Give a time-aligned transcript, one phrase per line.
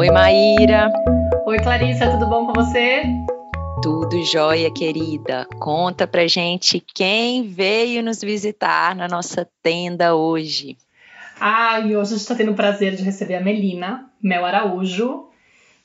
[0.00, 0.90] Oi, Maíra.
[1.44, 3.02] Oi, Clarissa, tudo bom com você?
[3.82, 5.46] Tudo jóia, querida.
[5.58, 10.78] Conta pra gente quem veio nos visitar na nossa tenda hoje.
[11.38, 15.26] Ah, e hoje a gente está tendo o prazer de receber a Melina Mel Araújo,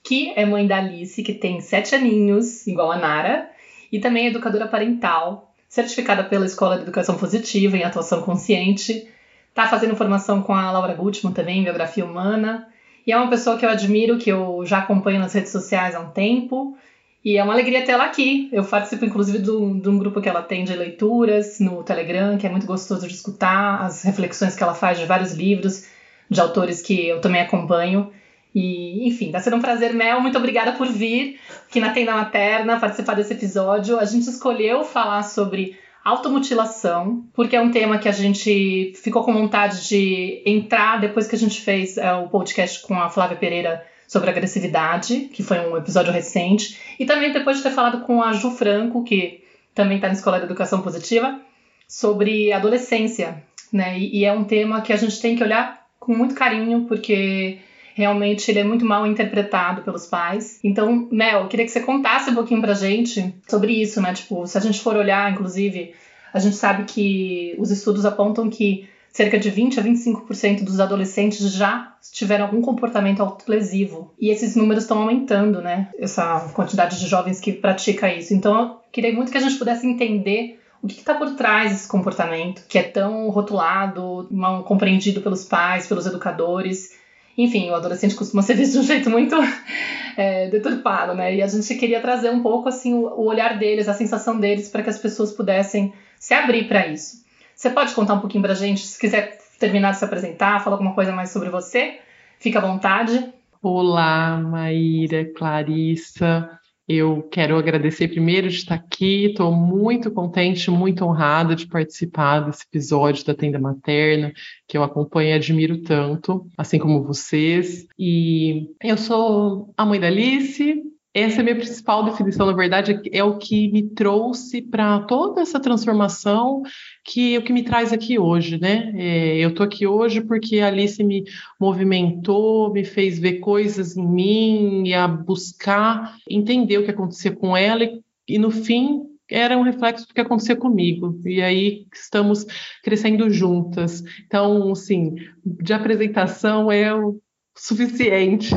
[0.01, 3.49] que é mãe da Alice, que tem sete aninhos, igual a Nara,
[3.91, 9.09] e também é educadora parental, certificada pela Escola de Educação Positiva em Atuação Consciente.
[9.49, 12.69] Está fazendo formação com a Laura Gutmann também, Biografia Humana.
[13.05, 15.99] E é uma pessoa que eu admiro, que eu já acompanho nas redes sociais há
[15.99, 16.75] um tempo.
[17.23, 18.49] E é uma alegria tê-la aqui.
[18.51, 22.37] Eu participo, inclusive, de um, de um grupo que ela tem de leituras no Telegram,
[22.37, 25.87] que é muito gostoso de escutar as reflexões que ela faz de vários livros,
[26.29, 28.11] de autores que eu também acompanho.
[28.53, 30.21] E, enfim, está sendo um prazer, Mel.
[30.21, 33.99] Muito obrigada por vir aqui na Tenda Materna participar desse episódio.
[33.99, 39.33] A gente escolheu falar sobre automutilação, porque é um tema que a gente ficou com
[39.33, 43.83] vontade de entrar depois que a gente fez é, o podcast com a Flávia Pereira
[44.07, 48.33] sobre agressividade, que foi um episódio recente, e também depois de ter falado com a
[48.33, 49.43] Ju Franco, que
[49.73, 51.41] também está na Escola de Educação Positiva,
[51.87, 53.43] sobre adolescência,
[53.73, 53.97] né?
[53.97, 57.57] E, e é um tema que a gente tem que olhar com muito carinho, porque
[57.95, 60.59] realmente ele é muito mal interpretado pelos pais.
[60.61, 64.13] Então, Mel, eu queria que você contasse um pouquinho pra gente sobre isso, né?
[64.13, 65.93] Tipo, se a gente for olhar, inclusive,
[66.33, 71.39] a gente sabe que os estudos apontam que cerca de 20 a 25% dos adolescentes
[71.53, 74.13] já tiveram algum comportamento autolesivo.
[74.19, 75.89] E esses números estão aumentando, né?
[75.97, 78.33] Essa quantidade de jovens que pratica isso.
[78.33, 81.87] Então, eu queria muito que a gente pudesse entender o que está por trás desse
[81.87, 87.04] comportamento, que é tão rotulado, mal compreendido pelos pais, pelos educadores,
[87.37, 89.35] enfim, o adolescente costuma ser visto de um jeito muito
[90.15, 91.35] é, deturpado, né?
[91.35, 94.69] E a gente queria trazer um pouco assim o, o olhar deles, a sensação deles,
[94.69, 97.23] para que as pessoas pudessem se abrir para isso.
[97.55, 100.75] Você pode contar um pouquinho para a gente, se quiser terminar de se apresentar, falar
[100.75, 101.99] alguma coisa mais sobre você?
[102.39, 103.33] Fica à vontade.
[103.61, 106.59] Olá, Maíra, Clarissa.
[106.87, 112.63] Eu quero agradecer primeiro de estar aqui, estou muito contente, muito honrada de participar desse
[112.63, 114.31] episódio da Tenda Materna,
[114.67, 117.87] que eu acompanho e admiro tanto, assim como vocês.
[117.97, 120.83] E eu sou a mãe da Alice,
[121.15, 125.39] essa é a minha principal definição, na verdade, é o que me trouxe para toda
[125.39, 126.61] essa transformação,
[127.05, 128.91] que é o que me traz aqui hoje, né?
[128.97, 131.23] É, eu estou aqui hoje porque a Alice me
[131.57, 137.55] movimentou, me fez ver coisas em mim e a buscar entender o que acontecia com
[137.55, 141.19] ela e, e no fim era um reflexo do que acontecia comigo.
[141.25, 142.45] E aí estamos
[142.83, 144.03] crescendo juntas.
[144.25, 145.15] Então, assim,
[145.45, 147.19] de apresentação é o
[147.55, 148.49] suficiente.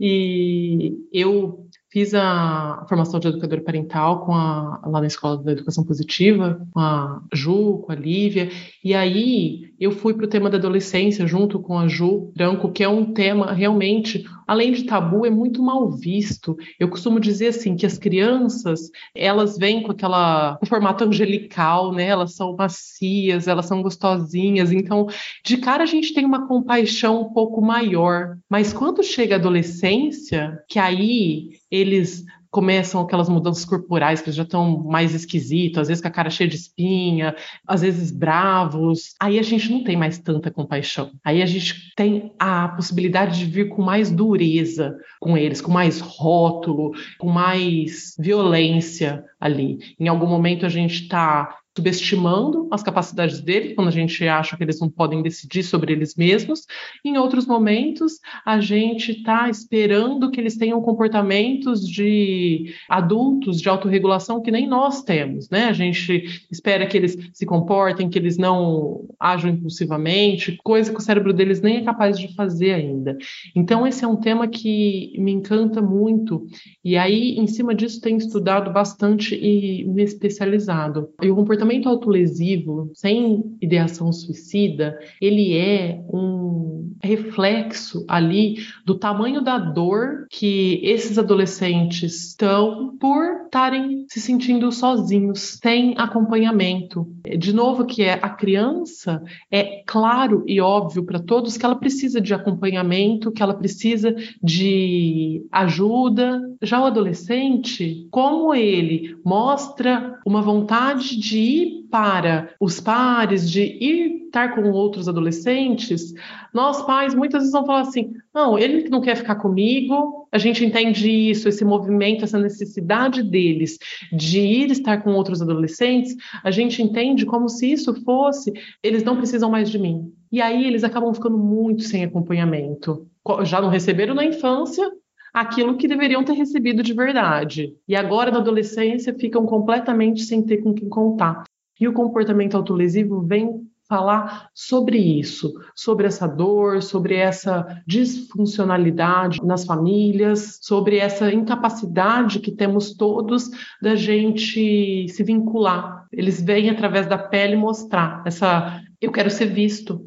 [0.00, 1.61] e eu
[1.92, 6.80] fiz a formação de educadora parental com a, lá na Escola da Educação Positiva, com
[6.80, 8.50] a Ju, com a Lívia,
[8.82, 12.82] e aí eu fui para o tema da adolescência junto com a Ju Branco, que
[12.82, 16.56] é um tema realmente, além de tabu, é muito mal visto.
[16.80, 22.06] Eu costumo dizer assim que as crianças, elas vêm com aquela formato angelical, né?
[22.06, 25.08] Elas são macias, elas são gostosinhas, então
[25.44, 28.36] de cara a gente tem uma compaixão um pouco maior.
[28.48, 34.84] Mas quando chega a adolescência, que aí eles começam aquelas mudanças corporais que já estão
[34.84, 37.34] mais esquisitos, às vezes com a cara cheia de espinha,
[37.66, 39.14] às vezes bravos.
[39.18, 41.10] Aí a gente não tem mais tanta compaixão.
[41.24, 46.00] Aí a gente tem a possibilidade de vir com mais dureza com eles, com mais
[46.00, 49.78] rótulo, com mais violência ali.
[49.98, 54.62] Em algum momento a gente está subestimando as capacidades dele, quando a gente acha que
[54.62, 56.66] eles não podem decidir sobre eles mesmos.
[57.04, 64.42] Em outros momentos, a gente está esperando que eles tenham comportamentos de adultos de autorregulação
[64.42, 65.64] que nem nós temos, né?
[65.64, 71.02] A gente espera que eles se comportem, que eles não ajam impulsivamente, coisa que o
[71.02, 73.16] cérebro deles nem é capaz de fazer ainda.
[73.56, 76.46] Então, esse é um tema que me encanta muito.
[76.84, 81.08] E aí, em cima disso, tenho estudado bastante e me especializado.
[81.22, 89.42] E o comportamento comportamento autolesivo sem ideação suicida, ele é um reflexo ali do tamanho
[89.42, 97.06] da dor que esses adolescentes estão por estarem se sentindo sozinhos, sem acompanhamento.
[97.38, 102.20] De novo, que é a criança, é claro e óbvio para todos que ela precisa
[102.20, 106.40] de acompanhamento, que ela precisa de ajuda.
[106.62, 114.22] Já o adolescente, como ele mostra uma vontade de ir para os pares, de ir
[114.24, 116.14] estar com outros adolescentes,
[116.54, 120.64] nós pais muitas vezes vão falar assim: não, ele não quer ficar comigo, a gente
[120.64, 123.78] entende isso, esse movimento, essa necessidade deles
[124.12, 128.52] de ir estar com outros adolescentes, a gente entende como se isso fosse,
[128.82, 130.12] eles não precisam mais de mim.
[130.30, 133.06] E aí eles acabam ficando muito sem acompanhamento.
[133.44, 134.90] já não receberam na infância
[135.32, 137.74] aquilo que deveriam ter recebido de verdade.
[137.88, 141.44] E agora, na adolescência, ficam completamente sem ter com quem contar.
[141.80, 149.66] E o comportamento autolesivo vem falar sobre isso, sobre essa dor, sobre essa disfuncionalidade nas
[149.66, 153.50] famílias, sobre essa incapacidade que temos todos
[153.82, 156.06] da gente se vincular.
[156.10, 160.00] Eles vêm através da pele mostrar essa eu quero ser visto.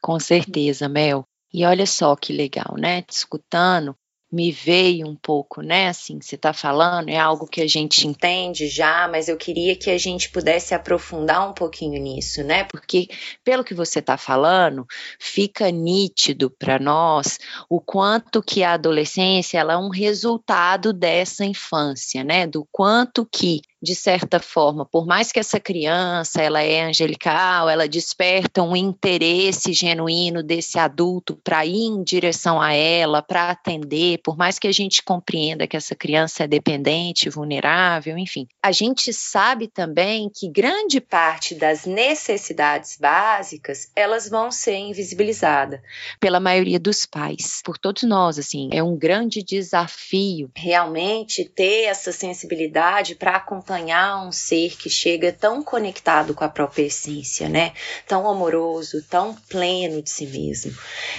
[0.00, 1.24] Com certeza, Mel.
[1.52, 3.02] E olha só que legal, né?
[3.02, 3.96] Te escutando,
[4.36, 5.88] me veio um pouco, né?
[5.88, 9.90] Assim, você está falando, é algo que a gente entende já, mas eu queria que
[9.90, 12.64] a gente pudesse aprofundar um pouquinho nisso, né?
[12.64, 13.08] Porque,
[13.42, 14.86] pelo que você está falando,
[15.18, 22.22] fica nítido para nós o quanto que a adolescência ela é um resultado dessa infância,
[22.22, 22.46] né?
[22.46, 27.86] Do quanto que de certa forma, por mais que essa criança ela é angelical, ela
[27.86, 34.36] desperta um interesse genuíno desse adulto para ir em direção a ela, para atender, por
[34.36, 38.46] mais que a gente compreenda que essa criança é dependente, vulnerável, enfim.
[38.62, 45.80] A gente sabe também que grande parte das necessidades básicas, elas vão ser invisibilizadas
[46.18, 48.68] pela maioria dos pais, por todos nós, assim.
[48.72, 55.62] É um grande desafio realmente ter essa sensibilidade para acompanhar um ser que chega tão
[55.62, 57.72] conectado com a própria essência, né?
[58.06, 60.72] Tão amoroso, tão pleno de si mesmo.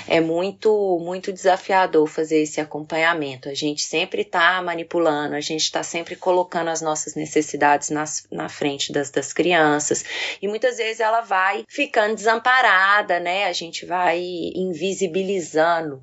[0.08, 3.50] É muito, muito desafiador fazer esse acompanhamento.
[3.50, 8.48] A gente sempre está manipulando, a gente está sempre colocando as nossas necessidades nas, na
[8.48, 10.06] frente das, das crianças
[10.42, 13.46] e muitas vezes ela vai ficando desamparada, né?
[13.46, 14.22] A gente vai
[14.56, 16.02] invisibilizando.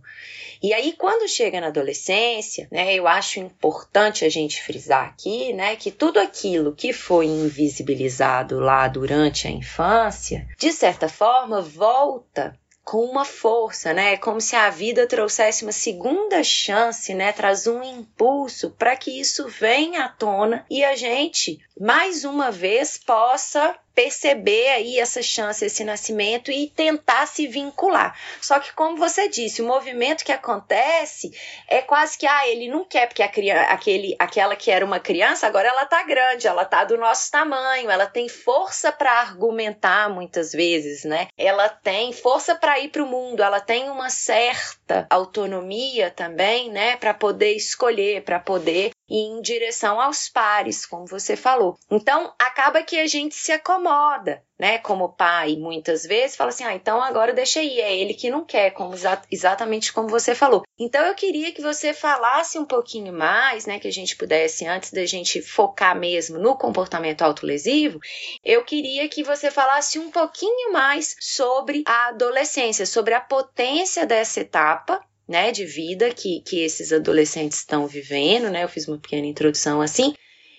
[0.64, 5.76] E aí, quando chega na adolescência, né, eu acho importante a gente frisar aqui, né,
[5.76, 12.98] que tudo aquilo que foi invisibilizado lá durante a infância, de certa forma, volta com
[13.04, 14.16] uma força, né?
[14.16, 17.32] Como se a vida trouxesse uma segunda chance, né?
[17.32, 22.98] Traz um impulso para que isso venha à tona e a gente mais uma vez
[22.98, 28.18] possa perceber aí essa chance, esse nascimento e tentar se vincular.
[28.40, 31.32] Só que como você disse, o movimento que acontece
[31.68, 34.98] é quase que ah, ele não quer porque a criança, aquele, aquela que era uma
[34.98, 40.10] criança, agora ela tá grande, ela tá do nosso tamanho, ela tem força para argumentar
[40.10, 41.28] muitas vezes, né?
[41.36, 46.96] Ela tem força para ir para o mundo, ela tem uma certa autonomia também, né,
[46.96, 51.76] para poder escolher, para poder ir em direção aos pares, como você falou.
[51.90, 54.78] Então, acaba que a gente se acomoda, né?
[54.78, 58.44] Como pai, muitas vezes, fala assim: ah, então agora deixa aí, é ele que não
[58.44, 58.94] quer, como
[59.30, 60.62] exatamente como você falou.
[60.78, 63.78] Então, eu queria que você falasse um pouquinho mais, né?
[63.78, 67.98] Que a gente pudesse, antes da gente focar mesmo no comportamento autolesivo,
[68.44, 74.40] eu queria que você falasse um pouquinho mais sobre a adolescência, sobre a potência dessa
[74.40, 78.64] etapa né, de vida que, que esses adolescentes estão vivendo, né?
[78.64, 80.14] Eu fiz uma pequena introdução assim,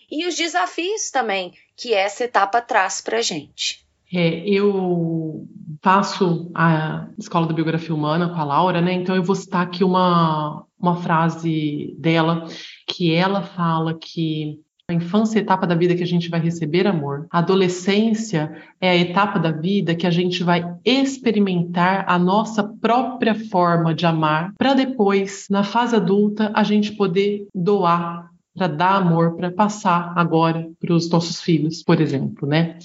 [0.09, 3.85] e os desafios também que essa etapa traz para a gente.
[4.13, 5.45] É, eu
[5.81, 8.93] faço a escola da biografia humana com a Laura, né?
[8.93, 12.47] Então eu vou citar aqui uma, uma frase dela
[12.87, 16.39] que ela fala que a infância é a etapa da vida que a gente vai
[16.39, 17.25] receber amor.
[17.31, 23.33] A adolescência é a etapa da vida que a gente vai experimentar a nossa própria
[23.33, 29.35] forma de amar, para depois, na fase adulta, a gente poder doar, para dar amor,
[29.35, 32.77] para passar agora para os nossos filhos, por exemplo, né?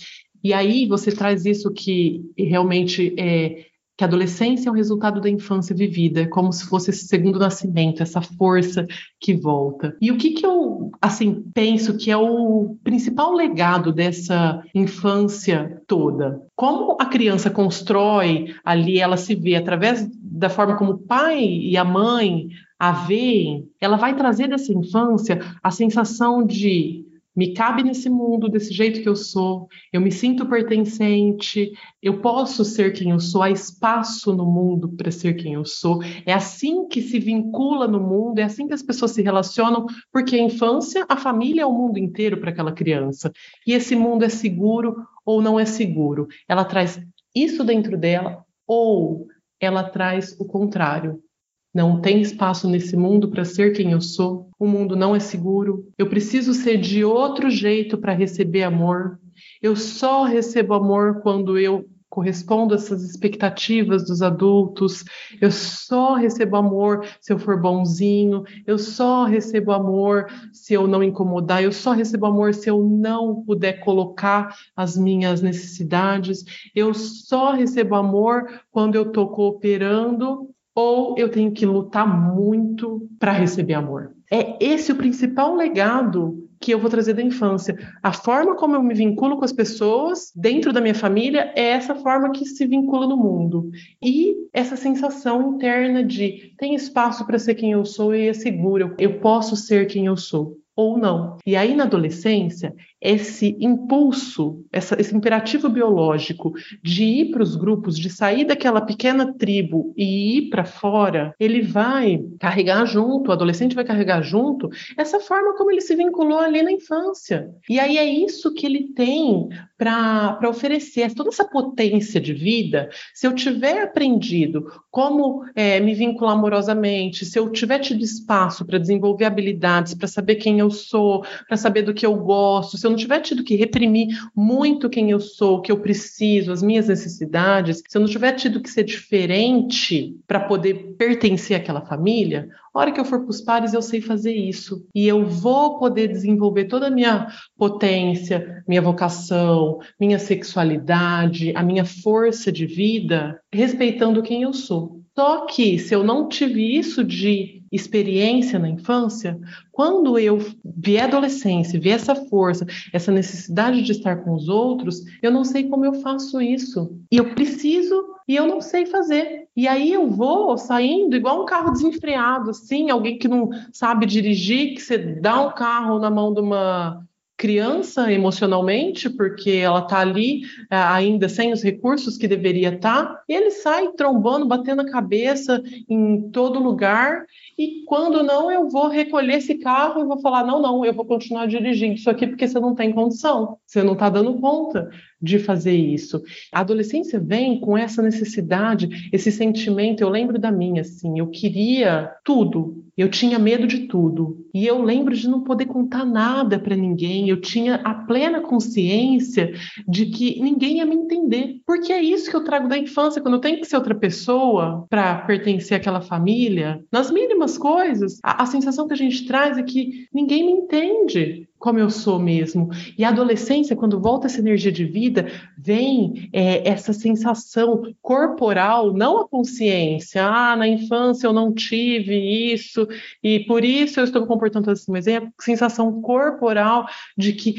[0.42, 3.66] E aí você traz isso que realmente é
[4.00, 7.38] que a adolescência é o resultado da infância vivida, é como se fosse esse segundo
[7.38, 8.86] nascimento, essa força
[9.20, 9.94] que volta.
[10.00, 16.40] E o que, que eu, assim, penso que é o principal legado dessa infância toda?
[16.56, 21.76] Como a criança constrói ali, ela se vê através da forma como o pai e
[21.76, 27.04] a mãe a veem, ela vai trazer dessa infância a sensação de
[27.40, 32.66] me cabe nesse mundo desse jeito que eu sou, eu me sinto pertencente, eu posso
[32.66, 36.02] ser quem eu sou, há espaço no mundo para ser quem eu sou.
[36.26, 40.36] É assim que se vincula no mundo, é assim que as pessoas se relacionam, porque
[40.36, 43.32] a infância, a família é o mundo inteiro para aquela criança.
[43.66, 46.28] E esse mundo é seguro ou não é seguro.
[46.46, 47.00] Ela traz
[47.34, 49.28] isso dentro dela ou
[49.58, 51.22] ela traz o contrário.
[51.72, 54.50] Não tem espaço nesse mundo para ser quem eu sou.
[54.58, 55.88] O mundo não é seguro.
[55.96, 59.20] Eu preciso ser de outro jeito para receber amor.
[59.62, 65.04] Eu só recebo amor quando eu correspondo a essas expectativas dos adultos.
[65.40, 68.42] Eu só recebo amor se eu for bonzinho.
[68.66, 71.62] Eu só recebo amor se eu não incomodar.
[71.62, 76.44] Eu só recebo amor se eu não puder colocar as minhas necessidades.
[76.74, 80.50] Eu só recebo amor quando eu estou cooperando
[80.80, 84.12] ou eu tenho que lutar muito para receber amor.
[84.32, 87.76] É esse o principal legado que eu vou trazer da infância.
[88.02, 91.94] A forma como eu me vinculo com as pessoas dentro da minha família é essa
[91.94, 93.70] forma que se vincula no mundo.
[94.02, 98.94] E essa sensação interna de tem espaço para ser quem eu sou e é seguro,
[98.98, 101.36] eu posso ser quem eu sou ou não.
[101.46, 106.52] E aí, na adolescência, esse impulso, essa, esse imperativo biológico
[106.82, 111.62] de ir para os grupos, de sair daquela pequena tribo e ir para fora, ele
[111.62, 116.62] vai carregar junto, o adolescente vai carregar junto essa forma como ele se vinculou ali
[116.62, 117.50] na infância.
[117.68, 122.90] E aí é isso que ele tem para oferecer, toda essa potência de vida.
[123.14, 128.78] Se eu tiver aprendido como é, me vincular amorosamente, se eu tiver tido espaço para
[128.78, 132.89] desenvolver habilidades, para saber quem eu sou, para saber do que eu gosto, se eu
[132.90, 136.88] não tiver tido que reprimir muito quem eu sou, o que eu preciso, as minhas
[136.88, 142.78] necessidades, se eu não tiver tido que ser diferente para poder pertencer àquela família, a
[142.78, 144.86] hora que eu for para os pares, eu sei fazer isso.
[144.94, 151.84] E eu vou poder desenvolver toda a minha potência, minha vocação, minha sexualidade, a minha
[151.84, 155.00] força de vida, respeitando quem eu sou.
[155.16, 159.38] Só que se eu não tive isso de experiência na infância,
[159.70, 165.30] quando eu vier adolescência, vier essa força, essa necessidade de estar com os outros, eu
[165.30, 166.98] não sei como eu faço isso.
[167.10, 169.48] E eu preciso e eu não sei fazer.
[169.56, 174.74] E aí eu vou saindo igual um carro desenfreado, assim, alguém que não sabe dirigir,
[174.74, 177.04] que você dá um carro na mão de uma
[177.40, 183.22] criança emocionalmente, porque ela está ali é, ainda sem os recursos que deveria estar, tá,
[183.26, 187.24] e ele sai trombando, batendo a cabeça em todo lugar,
[187.58, 191.06] e quando não, eu vou recolher esse carro e vou falar: não, não, eu vou
[191.06, 195.38] continuar dirigindo isso aqui porque você não tem condição, você não está dando conta de
[195.38, 196.22] fazer isso.
[196.52, 200.00] A adolescência vem com essa necessidade, esse sentimento.
[200.00, 204.46] Eu lembro da minha, assim, eu queria tudo, eu tinha medo de tudo.
[204.52, 207.28] E eu lembro de não poder contar nada para ninguém.
[207.28, 209.52] Eu tinha a plena consciência
[209.86, 211.60] de que ninguém ia me entender.
[211.66, 214.86] Porque é isso que eu trago da infância, quando eu tenho que ser outra pessoa
[214.88, 219.62] para pertencer àquela família, nas mínimas coisas, a, a sensação que a gente traz é
[219.62, 222.70] que ninguém me entende como eu sou mesmo.
[222.96, 229.20] E a adolescência, quando volta essa energia de vida, vem é, essa sensação corporal, não
[229.20, 230.24] a consciência.
[230.24, 232.88] Ah, na infância eu não tive isso
[233.22, 236.86] e por isso eu estou me comportando assim, mas é a sensação corporal
[237.16, 237.56] de que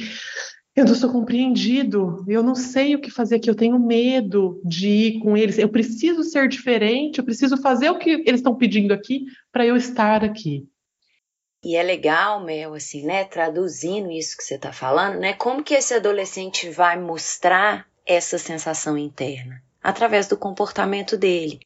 [0.75, 4.87] eu não sou compreendido, eu não sei o que fazer aqui, eu tenho medo de
[4.87, 8.93] ir com eles, eu preciso ser diferente, eu preciso fazer o que eles estão pedindo
[8.93, 10.65] aqui para eu estar aqui.
[11.63, 15.75] E é legal, Mel, assim, né, traduzindo isso que você está falando, né, como que
[15.75, 19.61] esse adolescente vai mostrar essa sensação interna?
[19.81, 21.59] Através do comportamento dele.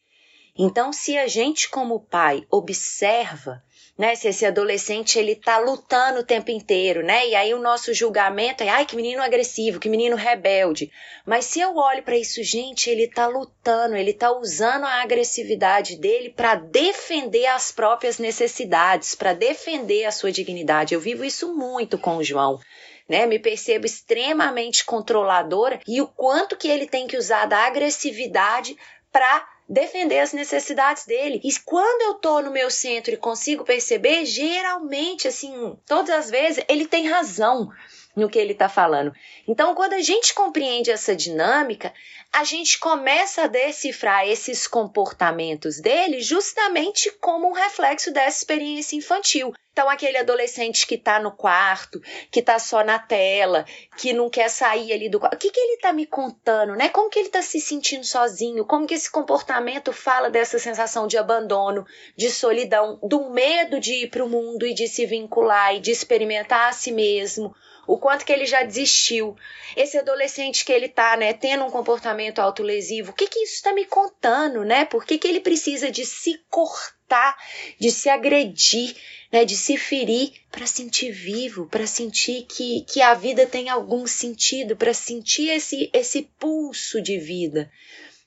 [0.58, 3.64] Então, se a gente como pai observa
[3.98, 4.14] né?
[4.16, 7.28] Se esse adolescente ele tá lutando o tempo inteiro, né?
[7.28, 10.92] E aí o nosso julgamento é, ai, que menino agressivo, que menino rebelde.
[11.26, 15.96] Mas se eu olho para isso, gente, ele tá lutando, ele tá usando a agressividade
[15.96, 20.94] dele para defender as próprias necessidades, para defender a sua dignidade.
[20.94, 22.60] Eu vivo isso muito com o João.
[23.08, 28.76] Né, me percebo extremamente controladora e o quanto que ele tem que usar da agressividade
[29.12, 31.42] para defender as necessidades dele.
[31.44, 36.64] E quando eu tô no meu centro e consigo perceber, geralmente, assim, todas as vezes,
[36.68, 37.72] ele tem razão
[38.16, 39.14] no que ele está falando.
[39.48, 41.94] Então, quando a gente compreende essa dinâmica,
[42.32, 49.54] a gente começa a decifrar esses comportamentos dele justamente como um reflexo dessa experiência infantil.
[49.76, 53.66] Então, aquele adolescente que está no quarto, que está só na tela,
[53.98, 55.36] que não quer sair ali do quarto.
[55.36, 56.88] O que, que ele está me contando, né?
[56.88, 58.64] Como que ele está se sentindo sozinho?
[58.64, 64.10] Como que esse comportamento fala dessa sensação de abandono, de solidão, do medo de ir
[64.10, 67.54] para o mundo e de se vincular e de experimentar a si mesmo?
[67.88, 69.36] O quanto que ele já desistiu.
[69.76, 73.74] Esse adolescente que ele tá, né, tendo um comportamento autolesivo, o que que isso está
[73.74, 74.86] me contando, né?
[74.86, 77.38] Por que, que ele precisa de se cortar,
[77.80, 78.96] de se agredir,
[79.32, 84.08] né, de se ferir para sentir vivo, para sentir que, que a vida tem algum
[84.08, 87.72] sentido, para sentir esse, esse pulso de vida.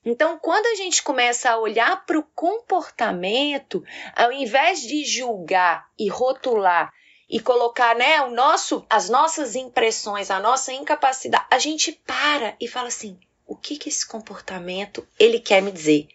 [0.05, 3.85] Então, quando a gente começa a olhar para o comportamento,
[4.15, 6.93] ao invés de julgar e rotular
[7.29, 12.67] e colocar, né, o nosso, as nossas impressões, a nossa incapacidade, a gente para e
[12.67, 16.09] fala assim: o que que esse comportamento ele quer me dizer?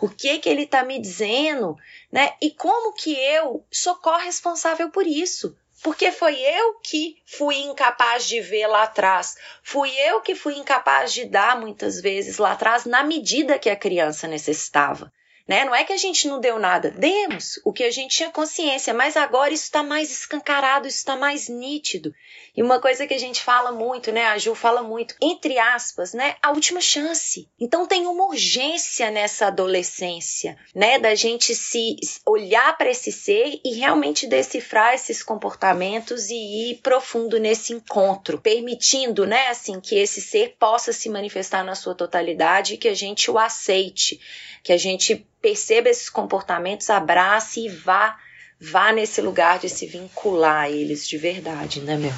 [0.00, 1.76] O que que ele está me dizendo,
[2.12, 2.34] né?
[2.42, 5.56] E como que eu sou corresponsável por isso?
[5.82, 9.36] Porque foi eu que fui incapaz de ver lá atrás.
[9.62, 13.76] Fui eu que fui incapaz de dar muitas vezes lá atrás na medida que a
[13.76, 15.10] criança necessitava.
[15.50, 15.64] Né?
[15.64, 18.94] Não é que a gente não deu nada, demos o que a gente tinha consciência,
[18.94, 22.14] mas agora isso está mais escancarado, isso está mais nítido.
[22.56, 24.26] E uma coisa que a gente fala muito, né?
[24.26, 26.36] A Ju fala muito, entre aspas, né?
[26.40, 27.48] A última chance.
[27.58, 31.00] Então tem uma urgência nessa adolescência, né?
[31.00, 37.40] Da gente se olhar para esse ser e realmente decifrar esses comportamentos e ir profundo
[37.40, 39.48] nesse encontro, permitindo, né?
[39.48, 43.36] Assim que esse ser possa se manifestar na sua totalidade e que a gente o
[43.38, 44.20] aceite,
[44.62, 48.16] que a gente perceba esses comportamentos, abrace e vá
[48.60, 52.12] vá nesse lugar de se vincular a eles de verdade, né, meu?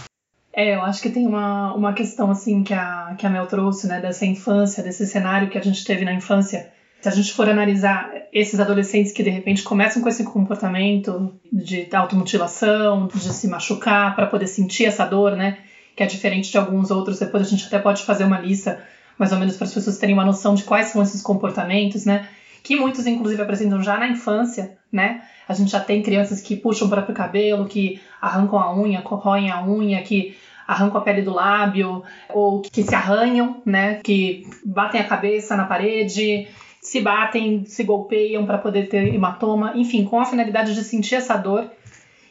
[0.52, 3.86] É, eu acho que tem uma, uma questão assim que a, que a Mel trouxe,
[3.86, 6.70] né, dessa infância, desse cenário que a gente teve na infância.
[7.00, 11.88] Se a gente for analisar esses adolescentes que de repente começam com esse comportamento de
[11.92, 15.58] automutilação, de se machucar para poder sentir essa dor, né,
[15.96, 18.82] que é diferente de alguns outros, depois a gente até pode fazer uma lista
[19.18, 22.28] mais ou menos para as pessoas terem uma noção de quais são esses comportamentos, né?
[22.62, 25.22] Que muitos, inclusive, apresentam já na infância, né?
[25.48, 29.50] A gente já tem crianças que puxam o próprio cabelo, que arrancam a unha, corroem
[29.50, 34.00] a unha, que arrancam a pele do lábio, ou que se arranham, né?
[34.02, 36.46] Que batem a cabeça na parede,
[36.80, 41.36] se batem, se golpeiam para poder ter hematoma, enfim, com a finalidade de sentir essa
[41.36, 41.70] dor.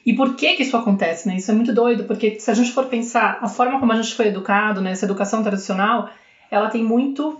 [0.05, 1.35] E por que que isso acontece, né?
[1.35, 4.15] Isso é muito doido, porque se a gente for pensar a forma como a gente
[4.15, 6.09] foi educado, né, essa educação tradicional,
[6.49, 7.39] ela tem muito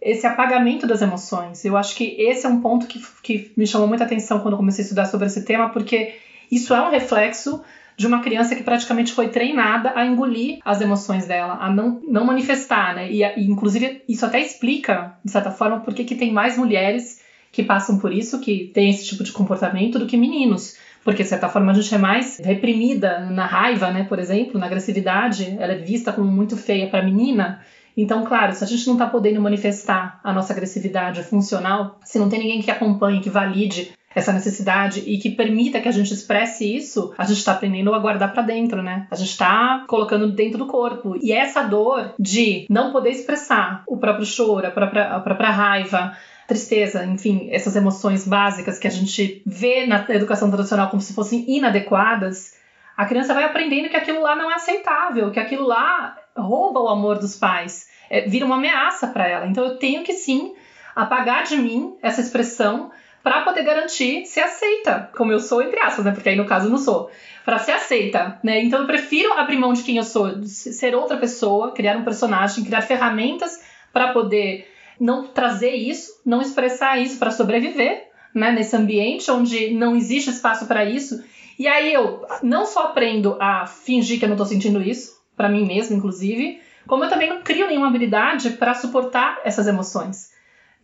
[0.00, 1.64] esse apagamento das emoções.
[1.64, 4.82] Eu acho que esse é um ponto que, que me chamou muita atenção quando comecei
[4.82, 6.14] a estudar sobre esse tema, porque
[6.50, 7.62] isso é um reflexo
[7.96, 12.24] de uma criança que praticamente foi treinada a engolir as emoções dela, a não, não
[12.24, 13.10] manifestar, né?
[13.10, 17.64] E, e inclusive isso até explica, de certa forma, por que tem mais mulheres que
[17.64, 20.76] passam por isso, que têm esse tipo de comportamento, do que meninos.
[21.02, 24.04] Porque, de certa forma, a gente é mais reprimida na raiva, né?
[24.04, 27.60] Por exemplo, na agressividade, ela é vista como muito feia para menina.
[28.00, 32.28] Então, claro, se a gente não está podendo manifestar a nossa agressividade funcional, se não
[32.28, 36.64] tem ninguém que acompanhe, que valide essa necessidade e que permita que a gente expresse
[36.64, 39.08] isso, a gente está aprendendo a guardar para dentro, né?
[39.10, 41.16] A gente está colocando dentro do corpo.
[41.20, 46.16] E essa dor de não poder expressar o próprio choro, a própria, a própria raiva,
[46.46, 51.44] tristeza, enfim, essas emoções básicas que a gente vê na educação tradicional como se fossem
[51.48, 52.56] inadequadas,
[52.96, 56.88] a criança vai aprendendo que aquilo lá não é aceitável, que aquilo lá rouba o
[56.88, 59.46] amor dos pais é, vira uma ameaça para ela.
[59.46, 60.54] Então eu tenho que sim
[60.94, 62.90] apagar de mim essa expressão
[63.22, 66.12] para poder garantir ser aceita, como eu sou, entre aspas, né?
[66.12, 67.10] Porque aí no caso eu não sou.
[67.44, 68.62] Para ser aceita, né?
[68.62, 72.64] Então eu prefiro abrir mão de quem eu sou, ser outra pessoa, criar um personagem,
[72.64, 74.70] criar ferramentas para poder
[75.00, 78.50] não trazer isso, não expressar isso para sobreviver, né?
[78.50, 81.22] Nesse ambiente onde não existe espaço para isso.
[81.58, 85.48] E aí eu não só aprendo a fingir que eu não estou sentindo isso, para
[85.48, 90.32] mim mesma, inclusive, como eu também não crio nenhuma habilidade para suportar essas emoções.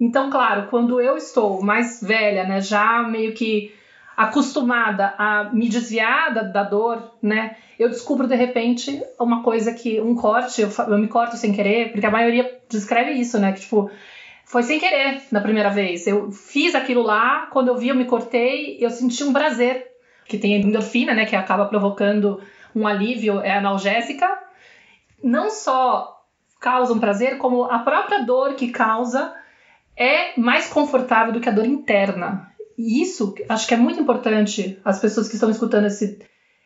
[0.01, 3.75] Então, claro, quando eu estou mais velha, né, já meio que
[4.17, 10.01] acostumada a me desviar da, da dor, né, eu descubro de repente uma coisa que
[10.01, 13.63] um corte, eu, eu, me corto sem querer, porque a maioria descreve isso, né, que
[13.63, 13.91] tipo
[14.45, 16.07] foi sem querer na primeira vez.
[16.07, 19.91] Eu fiz aquilo lá, quando eu vi, eu me cortei, eu senti um prazer,
[20.27, 22.41] que tem endorfina, né, que acaba provocando
[22.75, 24.44] um alívio, é analgésica,
[25.25, 26.21] não só
[26.61, 29.35] causa um prazer, como a própria dor que causa
[29.97, 32.53] é mais confortável do que a dor interna.
[32.77, 36.19] E isso acho que é muito importante as pessoas que estão escutando esse,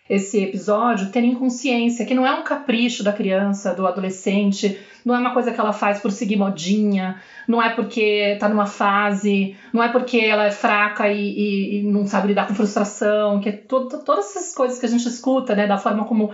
[0.09, 5.19] esse episódio terem consciência que não é um capricho da criança, do adolescente, não é
[5.19, 9.83] uma coisa que ela faz por seguir modinha, não é porque tá numa fase, não
[9.83, 13.53] é porque ela é fraca e, e, e não sabe lidar com frustração, que é
[13.53, 16.33] todas essas coisas que a gente escuta, né, da forma como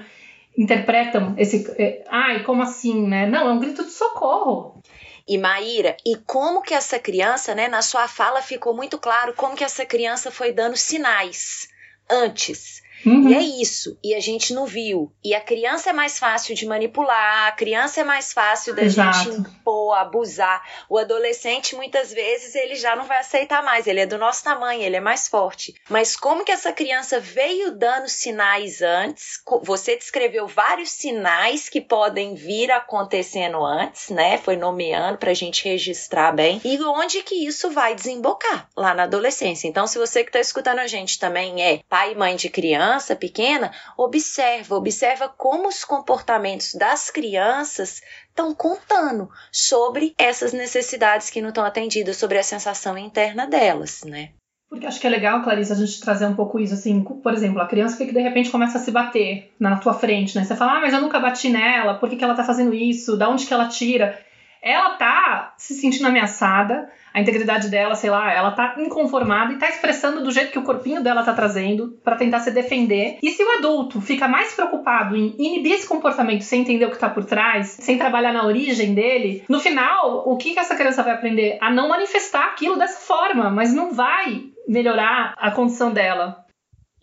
[0.57, 1.71] interpretam esse.
[1.79, 3.27] É, Ai, como assim, né?
[3.27, 4.83] Não, é um grito de socorro.
[5.27, 9.57] E Maíra, e como que essa criança, né, na sua fala ficou muito claro como
[9.57, 11.67] que essa criança foi dando sinais
[12.11, 13.29] antes Uhum.
[13.29, 13.99] E é isso.
[14.03, 15.13] E a gente não viu.
[15.23, 19.19] E a criança é mais fácil de manipular, a criança é mais fácil da Exato.
[19.19, 20.63] gente impor, abusar.
[20.89, 23.87] O adolescente, muitas vezes, ele já não vai aceitar mais.
[23.87, 25.75] Ele é do nosso tamanho, ele é mais forte.
[25.89, 29.43] Mas como que essa criança veio dando sinais antes?
[29.63, 34.39] Você descreveu vários sinais que podem vir acontecendo antes, né?
[34.39, 36.61] Foi nomeando pra gente registrar bem.
[36.65, 38.69] E onde que isso vai desembocar?
[38.77, 39.69] Lá na adolescência.
[39.69, 42.94] Então, se você que tá escutando a gente também é pai e mãe de criança,
[42.95, 51.43] criança pequena, observa, observa como os comportamentos das crianças estão contando sobre essas necessidades que
[51.43, 54.31] não estão atendidas, sobre a sensação interna delas, né?
[54.69, 57.61] Porque acho que é legal, Clarice, a gente trazer um pouco isso, assim, por exemplo,
[57.61, 60.45] a criança que de repente começa a se bater na tua frente, né?
[60.45, 63.17] Você fala, ah, mas eu nunca bati nela, por que, que ela tá fazendo isso?
[63.17, 64.19] Da onde que ela tira?
[64.65, 69.69] Ela tá se sentindo ameaçada, a integridade dela, sei lá, ela tá inconformada e tá
[69.69, 73.19] expressando do jeito que o corpinho dela tá trazendo para tentar se defender.
[73.23, 76.99] E se o adulto fica mais preocupado em inibir esse comportamento sem entender o que
[76.99, 81.03] tá por trás, sem trabalhar na origem dele, no final, o que, que essa criança
[81.03, 81.59] vai aprender?
[81.61, 86.44] A não manifestar aquilo dessa forma, mas não vai melhorar a condição dela.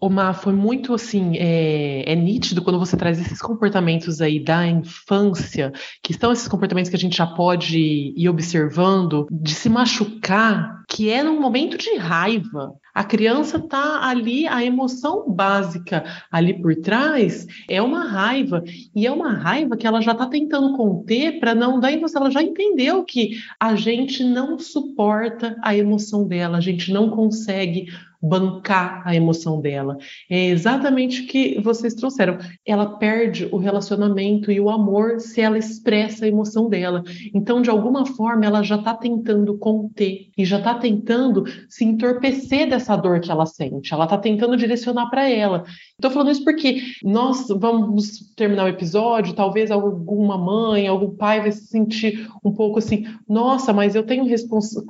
[0.03, 5.71] Omar, foi muito assim, é, é, nítido quando você traz esses comportamentos aí da infância,
[6.01, 7.77] que são esses comportamentos que a gente já pode
[8.17, 12.73] ir observando, de se machucar, que é num momento de raiva.
[12.95, 18.63] A criança tá ali, a emoção básica ali por trás é uma raiva,
[18.95, 22.23] e é uma raiva que ela já tá tentando conter para não dar emoção.
[22.23, 27.85] Ela já entendeu que a gente não suporta a emoção dela, a gente não consegue
[28.21, 29.97] bancar a emoção dela.
[30.29, 32.37] É exatamente o que vocês trouxeram.
[32.65, 37.03] Ela perde o relacionamento e o amor se ela expressa a emoção dela.
[37.33, 42.69] Então, de alguma forma, ela já está tentando conter e já está tentando se entorpecer
[42.69, 43.93] dessa dor que ela sente.
[43.93, 45.63] Ela está tentando direcionar para ela.
[45.93, 51.51] Estou falando isso porque nós vamos terminar o episódio, talvez alguma mãe, algum pai vai
[51.51, 54.25] se sentir um pouco assim, nossa, mas eu tenho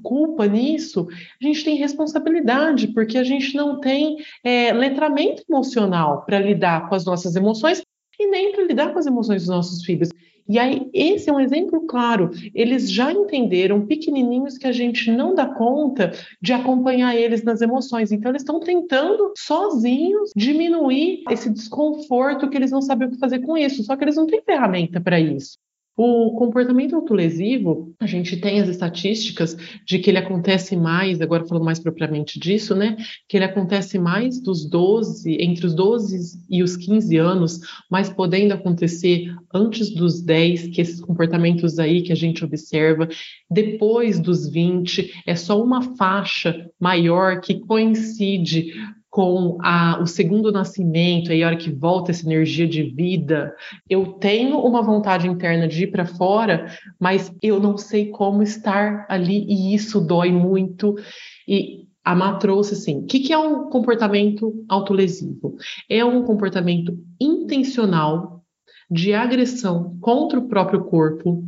[0.03, 1.07] culpa nisso.
[1.41, 6.95] A gente tem responsabilidade, porque a gente não tem é, letramento emocional para lidar com
[6.95, 7.81] as nossas emoções
[8.19, 10.09] e nem para lidar com as emoções dos nossos filhos.
[10.47, 12.29] E aí, esse é um exemplo claro.
[12.53, 18.11] Eles já entenderam, pequenininhos, que a gente não dá conta de acompanhar eles nas emoções.
[18.11, 23.39] Então, eles estão tentando, sozinhos, diminuir esse desconforto que eles não sabem o que fazer
[23.39, 23.83] com isso.
[23.83, 25.57] Só que eles não têm ferramenta para isso.
[26.03, 31.63] O comportamento autolesivo, a gente tem as estatísticas de que ele acontece mais, agora falando
[31.63, 32.97] mais propriamente disso, né?
[33.29, 38.55] Que ele acontece mais dos 12, entre os 12 e os 15 anos, mas podendo
[38.55, 43.07] acontecer antes dos 10, que esses comportamentos aí que a gente observa,
[43.47, 48.73] depois dos 20, é só uma faixa maior que coincide
[49.11, 53.53] com a, o segundo nascimento, aí a hora que volta essa energia de vida,
[53.89, 59.05] eu tenho uma vontade interna de ir para fora, mas eu não sei como estar
[59.09, 60.95] ali e isso dói muito.
[61.45, 65.57] E a Má trouxe assim: o que, que é um comportamento autolesivo?
[65.89, 68.40] É um comportamento intencional
[68.91, 71.41] de agressão contra o próprio corpo,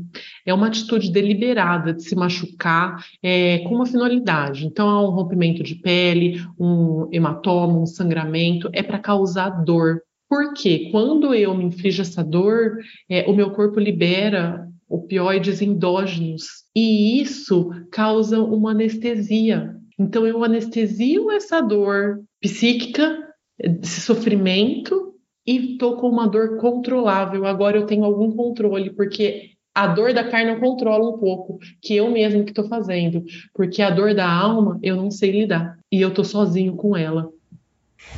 [0.45, 4.65] é uma atitude deliberada de se machucar é, com uma finalidade.
[4.65, 10.01] Então, há um rompimento de pele, um hematoma, um sangramento, é para causar dor.
[10.29, 12.77] Porque quando eu me inflijo essa dor,
[13.09, 19.75] é, o meu corpo libera opioides endógenos e isso causa uma anestesia.
[19.99, 23.19] Então, eu anestesio essa dor psíquica,
[23.59, 25.12] esse sofrimento,
[25.45, 27.45] e tô com uma dor controlável.
[27.45, 31.95] Agora eu tenho algum controle, porque a dor da carne eu controlo um pouco, que
[31.95, 35.99] eu mesmo que estou fazendo, porque a dor da alma eu não sei lidar e
[35.99, 37.31] eu tô sozinho com ela.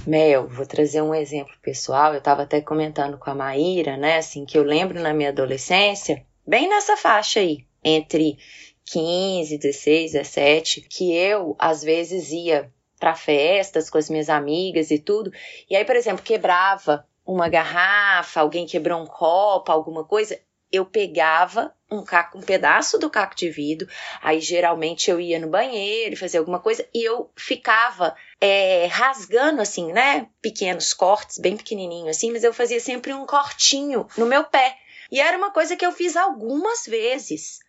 [0.06, 2.14] Mel, vou trazer um exemplo pessoal.
[2.14, 4.18] Eu estava até comentando com a Maíra, né?
[4.18, 8.38] Assim, que eu lembro na minha adolescência, bem nessa faixa aí, entre
[8.86, 15.00] 15, 16, 17, que eu às vezes ia para festas com as minhas amigas e
[15.00, 15.32] tudo.
[15.70, 20.40] E aí, por exemplo, quebrava uma garrafa, alguém quebrou um copo, alguma coisa,
[20.72, 23.88] eu pegava um, caco, um pedaço do caco de vidro,
[24.22, 29.92] aí geralmente eu ia no banheiro fazer alguma coisa e eu ficava é, rasgando assim,
[29.94, 30.28] né?
[30.42, 34.78] Pequenos cortes, bem pequenininho assim, mas eu fazia sempre um cortinho no meu pé.
[35.12, 37.60] E era uma coisa que eu fiz algumas vezes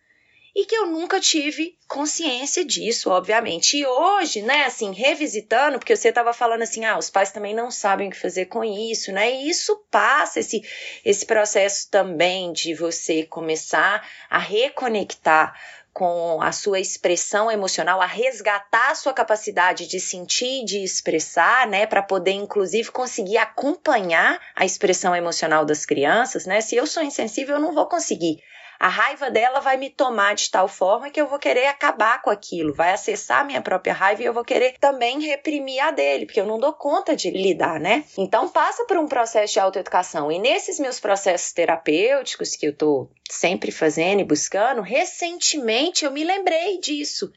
[0.57, 3.77] e que eu nunca tive consciência disso, obviamente.
[3.77, 7.69] E hoje, né, assim, revisitando, porque você estava falando assim, ah, os pais também não
[7.69, 9.31] sabem o que fazer com isso, né?
[9.31, 10.63] E isso passa esse
[11.05, 15.53] esse processo também de você começar a reconectar
[15.93, 21.85] com a sua expressão emocional, a resgatar a sua capacidade de sentir, de expressar, né,
[21.85, 26.61] para poder inclusive conseguir acompanhar a expressão emocional das crianças, né?
[26.61, 28.39] Se eu sou insensível, eu não vou conseguir
[28.79, 32.29] a raiva dela vai me tomar de tal forma que eu vou querer acabar com
[32.29, 36.25] aquilo, vai acessar a minha própria raiva e eu vou querer também reprimir a dele,
[36.25, 38.03] porque eu não dou conta de lidar, né?
[38.17, 40.31] Então passa por um processo de autoeducação.
[40.31, 46.23] E nesses meus processos terapêuticos que eu tô sempre fazendo e buscando, recentemente eu me
[46.23, 47.31] lembrei disso,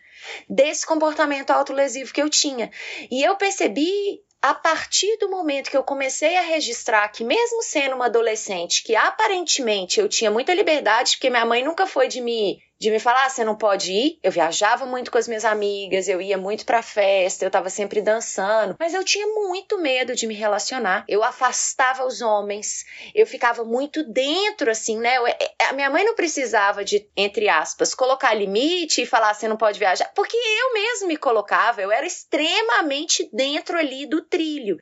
[0.49, 2.71] desse comportamento autolesivo que eu tinha.
[3.11, 7.95] E eu percebi a partir do momento que eu comecei a registrar que, mesmo sendo
[7.95, 12.63] uma adolescente, que aparentemente eu tinha muita liberdade, porque minha mãe nunca foi de me
[12.81, 14.19] de me falar, ah, você não pode ir.
[14.23, 18.01] Eu viajava muito com as minhas amigas, eu ia muito pra festa, eu tava sempre
[18.01, 21.05] dançando, mas eu tinha muito medo de me relacionar.
[21.07, 25.19] Eu afastava os homens, eu ficava muito dentro, assim, né?
[25.19, 25.37] Eu, é,
[25.69, 29.79] a minha mãe não precisava de, entre aspas, colocar limite e falar, você não pode
[29.79, 34.79] viajar, porque eu mesmo me colocava, eu era extremamente dentro ali do trilho.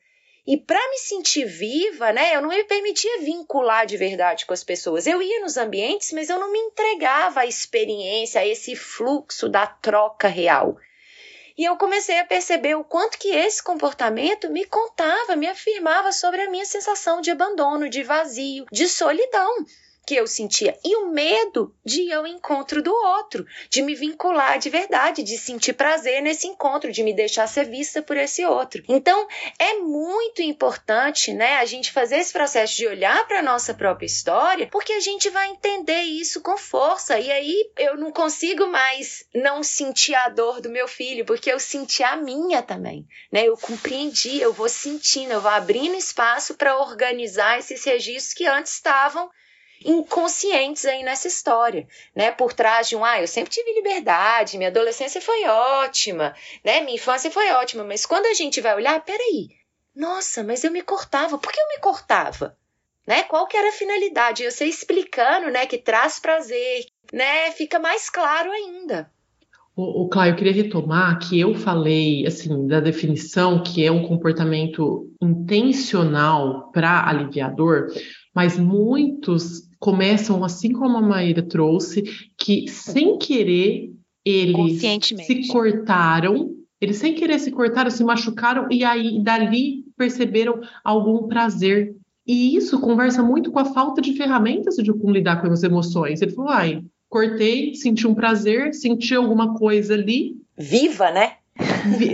[0.51, 4.65] E para me sentir viva, né, eu não me permitia vincular de verdade com as
[4.65, 5.07] pessoas.
[5.07, 9.67] Eu ia nos ambientes, mas eu não me entregava à experiência, a esse fluxo da
[9.67, 10.79] troca real.
[11.59, 16.41] E eu comecei a perceber o quanto que esse comportamento me contava, me afirmava sobre
[16.41, 19.55] a minha sensação de abandono, de vazio, de solidão
[20.09, 24.59] que eu sentia e o medo de ir ao encontro do outro, de me vincular
[24.59, 28.83] de verdade, de sentir prazer nesse encontro, de me deixar ser vista por esse outro.
[28.89, 34.07] Então, é muito importante, né, a gente fazer esse processo de olhar para nossa própria
[34.07, 37.21] história, porque a gente vai entender isso com força.
[37.21, 41.61] E aí eu não consigo mais não sentir a dor do meu filho, porque eu
[41.61, 43.47] senti a minha também, né?
[43.47, 48.73] Eu compreendi, eu vou sentindo, eu vou abrindo espaço para organizar esses registros que antes
[48.73, 49.29] estavam
[49.85, 52.31] inconscientes aí nessa história, né?
[52.31, 56.81] Por trás de um, ah, eu sempre tive liberdade, minha adolescência foi ótima, né?
[56.81, 59.51] Minha infância foi ótima, mas quando a gente vai olhar, peraí,
[59.95, 62.57] nossa, mas eu me cortava, por que eu me cortava?
[63.07, 63.23] Né?
[63.23, 64.43] Qual que era a finalidade?
[64.43, 67.51] Eu sei explicando, né, que traz prazer, né?
[67.53, 69.11] Fica mais claro ainda.
[69.75, 74.07] O, o Cláudio, eu queria retomar que eu falei, assim, da definição que é um
[74.07, 77.87] comportamento intencional para aliviador,
[78.35, 82.03] mas muitos começam, assim como a Maíra trouxe,
[82.37, 83.93] que sem querer
[84.25, 91.27] eles se cortaram, eles sem querer se cortaram, se machucaram e aí dali perceberam algum
[91.27, 91.97] prazer.
[92.27, 96.21] E isso conversa muito com a falta de ferramentas de como lidar com as emoções.
[96.21, 100.37] Ele falou, ai, cortei, senti um prazer, senti alguma coisa ali.
[100.57, 101.38] Viva, né?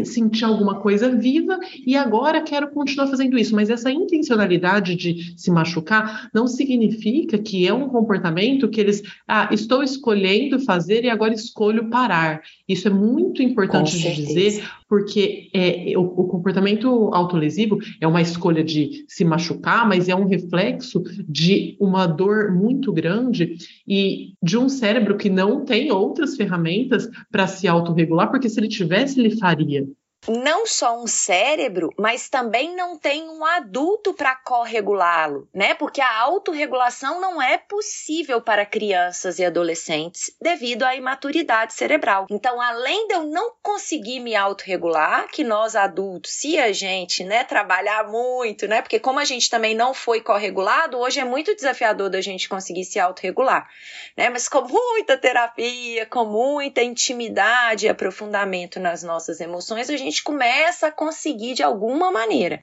[0.04, 3.54] Sentir alguma coisa viva e agora quero continuar fazendo isso.
[3.54, 9.48] Mas essa intencionalidade de se machucar não significa que é um comportamento que eles, ah,
[9.52, 12.42] estou escolhendo fazer e agora escolho parar.
[12.68, 18.62] Isso é muito importante de dizer, porque é, o, o, comportamento autolesivo é uma escolha
[18.62, 23.56] de se machucar, mas é um reflexo de uma dor muito grande
[23.86, 28.68] e de um cérebro que não tem outras ferramentas para se autorregular, porque se ele
[28.68, 29.86] tivesse, ele faria year.
[30.28, 35.74] Não só um cérebro, mas também não tem um adulto para corregulá-lo, né?
[35.74, 42.26] Porque a autorregulação não é possível para crianças e adolescentes devido à imaturidade cerebral.
[42.30, 47.44] Então, além de eu não conseguir me autorregular, que nós adultos, se a gente, né,
[47.44, 48.80] trabalhar muito, né?
[48.80, 52.84] Porque como a gente também não foi corregulado, hoje é muito desafiador da gente conseguir
[52.84, 53.68] se autorregular,
[54.16, 54.30] né?
[54.30, 60.22] Mas com muita terapia, com muita intimidade e aprofundamento nas nossas emoções, a gente gente
[60.22, 62.62] começa a conseguir de alguma maneira.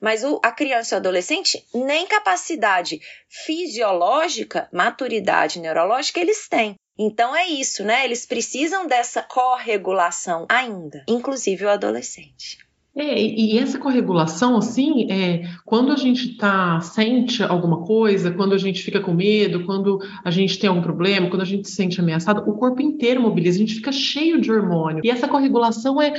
[0.00, 6.74] Mas o, a criança e o adolescente, nem capacidade fisiológica, maturidade neurológica eles têm.
[6.96, 8.04] Então é isso, né?
[8.04, 12.58] Eles precisam dessa corregulação ainda, inclusive o adolescente.
[12.96, 18.58] É, e essa corregulação, assim, é, quando a gente tá, sente alguma coisa, quando a
[18.58, 21.98] gente fica com medo, quando a gente tem algum problema, quando a gente se sente
[21.98, 25.00] ameaçado, o corpo inteiro mobiliza, a gente fica cheio de hormônio.
[25.02, 26.12] E essa corregulação é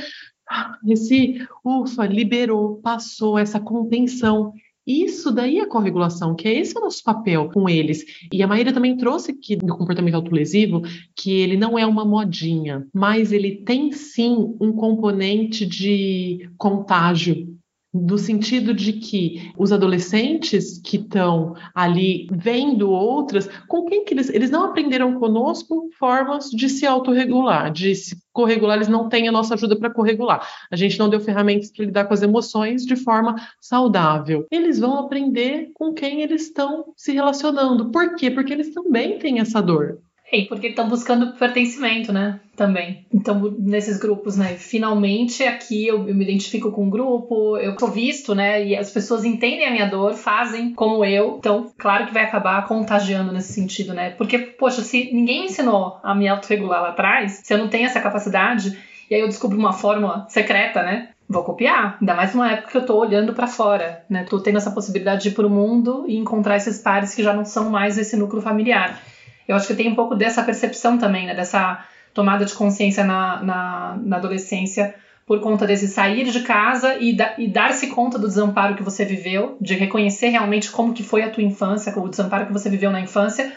[0.86, 4.52] esse, ufa, liberou, passou essa contenção.
[4.86, 8.04] Isso daí é corregulação, que é esse o nosso papel com eles.
[8.32, 10.82] E a Maíra também trouxe aqui no comportamento autolesivo
[11.14, 17.55] que ele não é uma modinha, mas ele tem sim um componente de contágio
[18.02, 24.28] no sentido de que os adolescentes que estão ali vendo outras, com quem que eles,
[24.28, 29.32] eles não aprenderam conosco formas de se autorregular, de se corregular, eles não têm a
[29.32, 30.46] nossa ajuda para corregular.
[30.70, 34.46] A gente não deu ferramentas para lidar com as emoções de forma saudável.
[34.50, 37.90] Eles vão aprender com quem eles estão se relacionando.
[37.90, 38.30] Por quê?
[38.30, 39.98] Porque eles também têm essa dor.
[40.32, 42.40] E porque estão buscando pertencimento, né?
[42.56, 43.06] Também.
[43.12, 44.56] Então, nesses grupos, né?
[44.56, 48.64] Finalmente, aqui eu, eu, me identifico com um grupo, eu sou visto, né?
[48.66, 51.36] E as pessoas entendem a minha dor, fazem como eu.
[51.38, 54.10] Então, claro que vai acabar contagiando nesse sentido, né?
[54.10, 57.86] Porque, poxa, se ninguém me ensinou a me autorregular lá atrás, se eu não tenho
[57.86, 58.76] essa capacidade,
[59.08, 61.10] e aí eu descubro uma fórmula secreta, né?
[61.28, 64.24] Vou copiar, ainda mais numa época que eu tô olhando para fora, né?
[64.24, 67.44] Tô tendo essa possibilidade de ir pro mundo e encontrar esses pares que já não
[67.44, 69.00] são mais esse núcleo familiar.
[69.46, 71.34] Eu acho que tem um pouco dessa percepção também, né?
[71.34, 74.94] Dessa tomada de consciência na, na, na adolescência
[75.26, 79.04] por conta desse sair de casa e, da, e dar-se conta do desamparo que você
[79.04, 82.92] viveu, de reconhecer realmente como que foi a tua infância, o desamparo que você viveu
[82.92, 83.52] na infância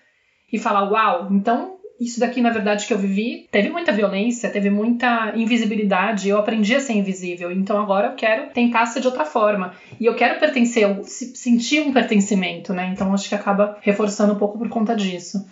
[0.51, 4.69] e falar, uau, então isso daqui, na verdade, que eu vivi, teve muita violência, teve
[4.69, 9.25] muita invisibilidade, eu aprendi a ser invisível, então agora eu quero tentar ser de outra
[9.25, 9.73] forma.
[9.99, 12.89] E eu quero pertencer, eu sentir um pertencimento, né?
[12.93, 15.45] Então acho que acaba reforçando um pouco por conta disso.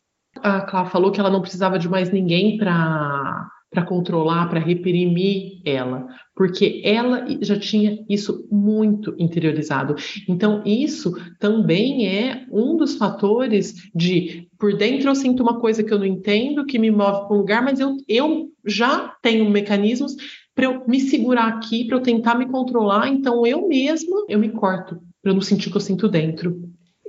[0.43, 5.61] A Clara falou que ela não precisava de mais ninguém para para controlar, para reprimir
[5.65, 9.95] ela, porque ela já tinha isso muito interiorizado.
[10.27, 15.93] Então, isso também é um dos fatores de por dentro eu sinto uma coisa que
[15.93, 20.15] eu não entendo, que me move para um lugar, mas eu, eu já tenho mecanismos
[20.55, 24.49] para eu me segurar aqui, para eu tentar me controlar, então eu mesma eu me
[24.49, 26.57] corto para eu não sentir o que eu sinto dentro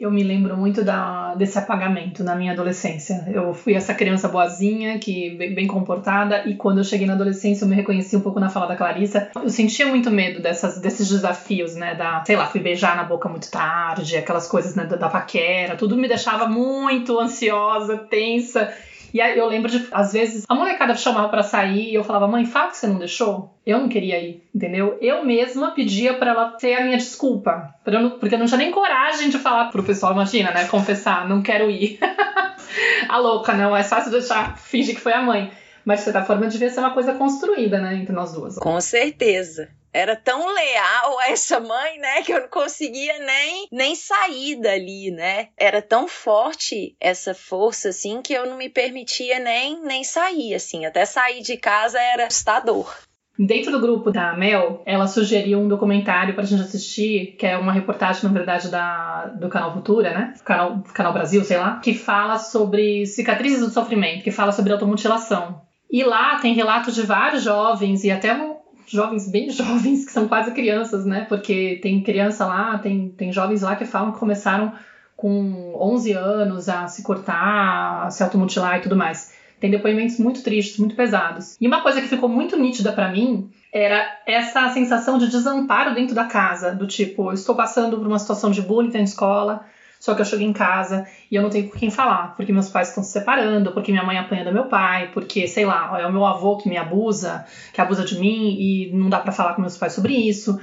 [0.01, 3.27] eu me lembro muito da, desse apagamento na minha adolescência.
[3.33, 7.65] Eu fui essa criança boazinha, que bem, bem, comportada, e quando eu cheguei na adolescência
[7.65, 9.29] eu me reconheci um pouco na fala da Clarissa.
[9.35, 11.95] Eu sentia muito medo dessas, desses desafios, né?
[11.95, 15.75] Da, sei lá, fui beijar na boca muito tarde, aquelas coisas né, da, da paquera,
[15.75, 18.73] tudo me deixava muito ansiosa, tensa.
[19.13, 22.27] E aí eu lembro de, às vezes, a molecada chamava para sair e eu falava,
[22.27, 23.55] mãe, fala que você não deixou.
[23.65, 24.97] Eu não queria ir, entendeu?
[25.01, 27.75] Eu mesma pedia para ela ser a minha desculpa.
[27.85, 30.67] Eu não, porque eu não tinha nem coragem de falar pro pessoal, imagina, né?
[30.67, 31.99] Confessar, não quero ir.
[33.09, 33.77] a louca, não.
[33.77, 35.51] É fácil deixar, fingir que foi a mãe.
[35.85, 38.57] Mas, de certa forma, devia ser uma coisa construída, né, entre nós duas.
[38.57, 43.95] Com certeza era tão leal a essa mãe, né, que eu não conseguia nem, nem
[43.95, 45.49] sair dali, né?
[45.57, 50.85] Era tão forte essa força, assim, que eu não me permitia nem, nem sair, assim.
[50.85, 52.95] Até sair de casa era assustador.
[53.39, 57.73] Dentro do grupo da Mel, ela sugeriu um documentário pra gente assistir, que é uma
[57.73, 60.35] reportagem, na verdade, da, do canal Futura, né?
[60.45, 65.63] Canal, canal Brasil, sei lá, que fala sobre cicatrizes do sofrimento, que fala sobre automutilação.
[65.89, 68.57] E lá tem relatos de vários jovens e até um,
[68.91, 71.27] jovens bem jovens, que são quase crianças, né?
[71.29, 74.73] Porque tem criança lá, tem, tem jovens lá que falam que começaram
[75.17, 79.33] com 11 anos a se cortar, a se automutilar e tudo mais.
[79.59, 81.57] Tem depoimentos muito tristes, muito pesados.
[81.61, 86.15] E uma coisa que ficou muito nítida para mim era essa sensação de desamparo dentro
[86.15, 89.65] da casa, do tipo, estou passando por uma situação de bullying na escola,
[89.99, 92.69] só que eu cheguei em casa e eu não tenho com quem falar, porque meus
[92.69, 96.07] pais estão se separando, porque minha mãe apanha do meu pai, porque, sei lá, é
[96.07, 99.55] o meu avô que me abusa, que abusa de mim e não dá para falar
[99.55, 100.61] com meus pais sobre isso.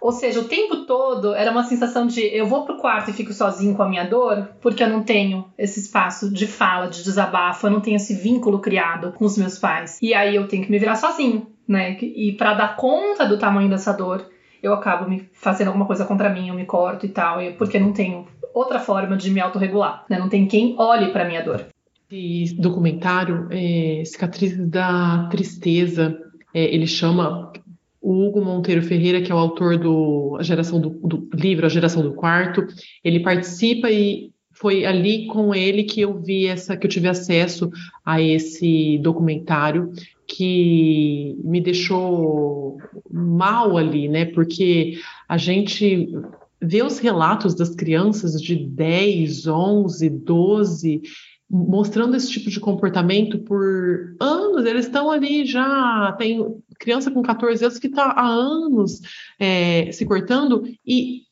[0.00, 3.32] Ou seja, o tempo todo era uma sensação de eu vou pro quarto e fico
[3.32, 7.68] sozinho com a minha dor, porque eu não tenho esse espaço de fala, de desabafo,
[7.68, 9.98] eu não tenho esse vínculo criado com os meus pais.
[10.02, 11.96] E aí eu tenho que me virar sozinho, né?
[12.00, 14.28] E para dar conta do tamanho dessa dor,
[14.60, 17.92] eu acabo me fazendo alguma coisa contra mim, eu me corto e tal, porque não
[17.92, 20.18] tenho outra forma de me autorregular, né?
[20.18, 21.66] Não tem quem olhe para minha dor.
[22.10, 26.18] Esse documentário, é, Cicatrizes da Tristeza,
[26.52, 27.52] é, ele chama
[28.00, 31.68] o Hugo Monteiro Ferreira, que é o autor do, a geração do, do livro A
[31.68, 32.66] Geração do Quarto,
[33.04, 37.70] ele participa e foi ali com ele que eu vi essa, que eu tive acesso
[38.04, 39.92] a esse documentário
[40.26, 42.78] que me deixou
[43.10, 44.24] mal ali, né?
[44.24, 46.08] Porque a gente
[46.62, 51.02] ver os relatos das crianças de 10, 11, 12
[51.52, 56.40] mostrando esse tipo de comportamento por anos, eles estão ali já, tem
[56.80, 59.00] criança com 14 anos que está há anos
[59.38, 61.24] é, se cortando e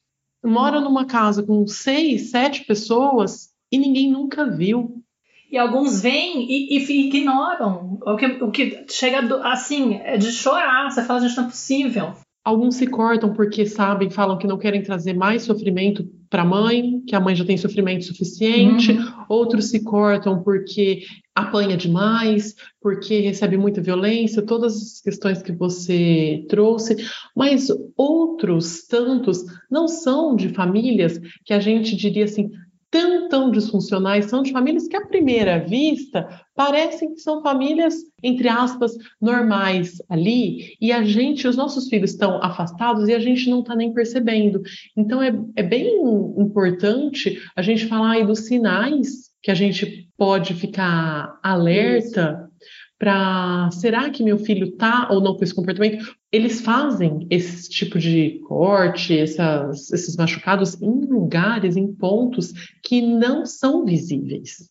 [0.44, 5.02] mora numa casa com seis, sete pessoas e ninguém nunca viu.
[5.50, 7.98] E alguns vêm e, e ignoram.
[8.02, 10.90] O que, o que chega assim, é de chorar.
[10.90, 12.14] Você fala, gente, não é possível.
[12.42, 17.02] Alguns se cortam porque sabem, falam que não querem trazer mais sofrimento para a mãe,
[17.06, 18.92] que a mãe já tem sofrimento suficiente.
[18.92, 19.24] Uhum.
[19.28, 21.02] Outros se cortam porque
[21.34, 26.96] apanha demais, porque recebe muita violência, todas as questões que você trouxe.
[27.36, 32.50] Mas outros tantos não são de famílias que a gente diria assim,
[32.90, 38.48] tão, tão disfuncionais, são de famílias que, à primeira vista, parecem que são famílias, entre
[38.48, 43.60] aspas, normais ali, e a gente, os nossos filhos estão afastados e a gente não
[43.60, 44.60] está nem percebendo.
[44.96, 46.02] Então, é, é bem
[46.36, 52.50] importante a gente falar aí dos sinais que a gente pode ficar alerta
[52.98, 56.14] para será que meu filho tá ou não com esse comportamento?
[56.32, 62.52] Eles fazem esse tipo de corte, essas, esses machucados em lugares, em pontos
[62.82, 64.70] que não são visíveis.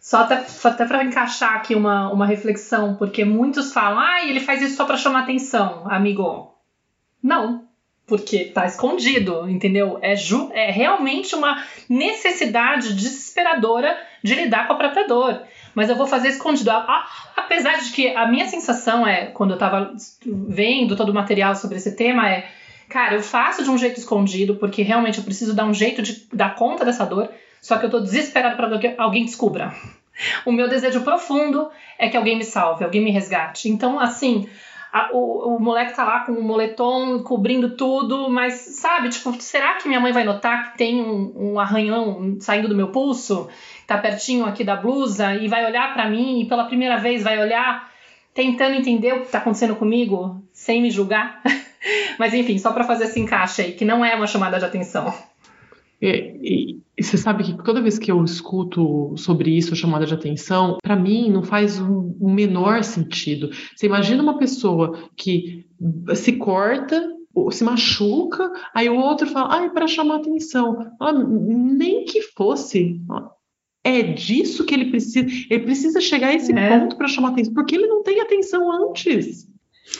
[0.00, 4.62] Só até, até para encaixar aqui uma, uma reflexão, porque muitos falam, ah, ele faz
[4.62, 6.54] isso só para chamar atenção, amigo.
[7.22, 7.68] Não,
[8.06, 9.98] porque tá escondido, entendeu?
[10.00, 15.42] É, ju é realmente uma necessidade desesperadora de lidar com a própria dor
[15.74, 16.70] mas eu vou fazer escondido.
[17.36, 19.92] Apesar de que a minha sensação é, quando eu tava
[20.24, 22.48] vendo todo o material sobre esse tema, é,
[22.88, 26.26] cara, eu faço de um jeito escondido, porque realmente eu preciso dar um jeito de
[26.32, 29.74] dar conta dessa dor, só que eu tô desesperado para que alguém descubra.
[30.44, 33.68] o meu desejo profundo é que alguém me salve, alguém me resgate.
[33.68, 34.48] Então, assim,
[34.98, 39.74] a, o, o moleque tá lá com o moletom cobrindo tudo, mas sabe, tipo, será
[39.74, 43.48] que minha mãe vai notar que tem um, um arranhão saindo do meu pulso?
[43.86, 47.38] Tá pertinho aqui da blusa e vai olhar para mim e pela primeira vez vai
[47.38, 47.90] olhar
[48.34, 51.42] tentando entender o que tá acontecendo comigo sem me julgar?
[52.18, 55.14] mas enfim, só para fazer esse encaixe aí, que não é uma chamada de atenção.
[56.00, 56.08] E,
[56.40, 60.78] e, e, você sabe que toda vez que eu escuto sobre isso, chamada de atenção,
[60.82, 63.50] para mim não faz o, menor sentido.
[63.74, 65.66] Você imagina uma pessoa que
[66.14, 67.18] se corta
[67.52, 70.92] se machuca, aí o outro fala, ai, para chamar atenção.
[71.00, 73.00] Ah, nem que fosse.
[73.84, 75.26] É disso que ele precisa.
[75.48, 76.78] Ele precisa chegar a esse é.
[76.78, 79.48] ponto para chamar atenção, porque ele não tem atenção antes.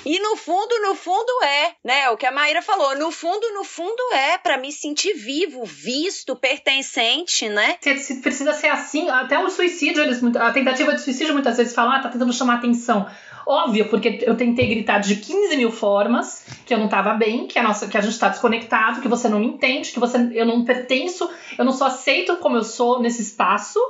[0.05, 2.11] E no fundo, no fundo é, né?
[2.11, 6.37] O que a Maíra falou, no fundo, no fundo é para me sentir vivo, visto,
[6.37, 7.77] pertencente, né?
[8.23, 12.01] Precisa ser assim, até o suicídio, eles, a tentativa de suicídio muitas vezes falam, ah,
[12.01, 13.09] tá tentando chamar atenção.
[13.47, 17.59] Óbvio, porque eu tentei gritar de 15 mil formas que eu não tava bem, que
[17.59, 20.45] a, nossa, que a gente tá desconectado, que você não me entende, que você, eu
[20.45, 23.81] não pertenço, eu não sou aceito como eu sou nesse espaço.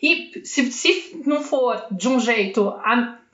[0.00, 2.72] E se, se não for de um jeito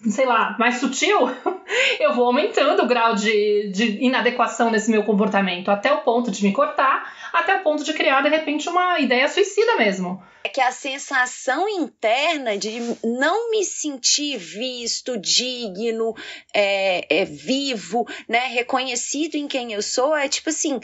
[0.01, 1.19] sei lá, mais sutil,
[1.99, 6.43] eu vou aumentando o grau de, de inadequação nesse meu comportamento, até o ponto de
[6.45, 10.23] me cortar, até o ponto de criar, de repente, uma ideia suicida mesmo.
[10.45, 16.15] É que a sensação interna de não me sentir visto, digno,
[16.55, 20.79] é, é, vivo, né, reconhecido em quem eu sou, é tipo assim,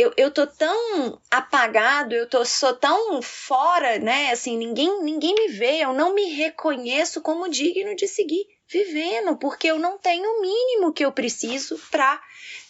[0.00, 4.30] eu, eu tô tão apagado, eu tô, sou tão fora, né?
[4.30, 9.66] Assim, ninguém, ninguém me vê, eu não me reconheço como digno de seguir vivendo, porque
[9.66, 12.18] eu não tenho o mínimo que eu preciso para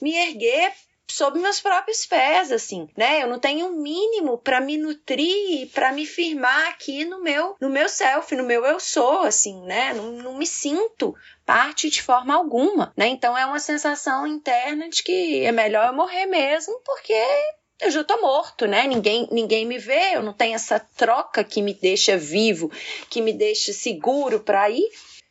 [0.03, 0.73] me erguer
[1.13, 3.23] sob meus próprios pés, assim, né?
[3.23, 7.69] Eu não tenho o mínimo para me nutrir, para me firmar aqui no meu, no
[7.69, 9.93] meu self, no meu eu sou, assim, né?
[9.95, 13.09] Não, não me sinto parte de forma alguma, né?
[13.09, 17.15] Então é uma sensação interna de que é melhor eu morrer mesmo, porque
[17.81, 18.87] eu já tô morto, né?
[18.87, 22.71] Ninguém, ninguém me vê, eu não tenho essa troca que me deixa vivo,
[23.09, 24.89] que me deixa seguro para ir.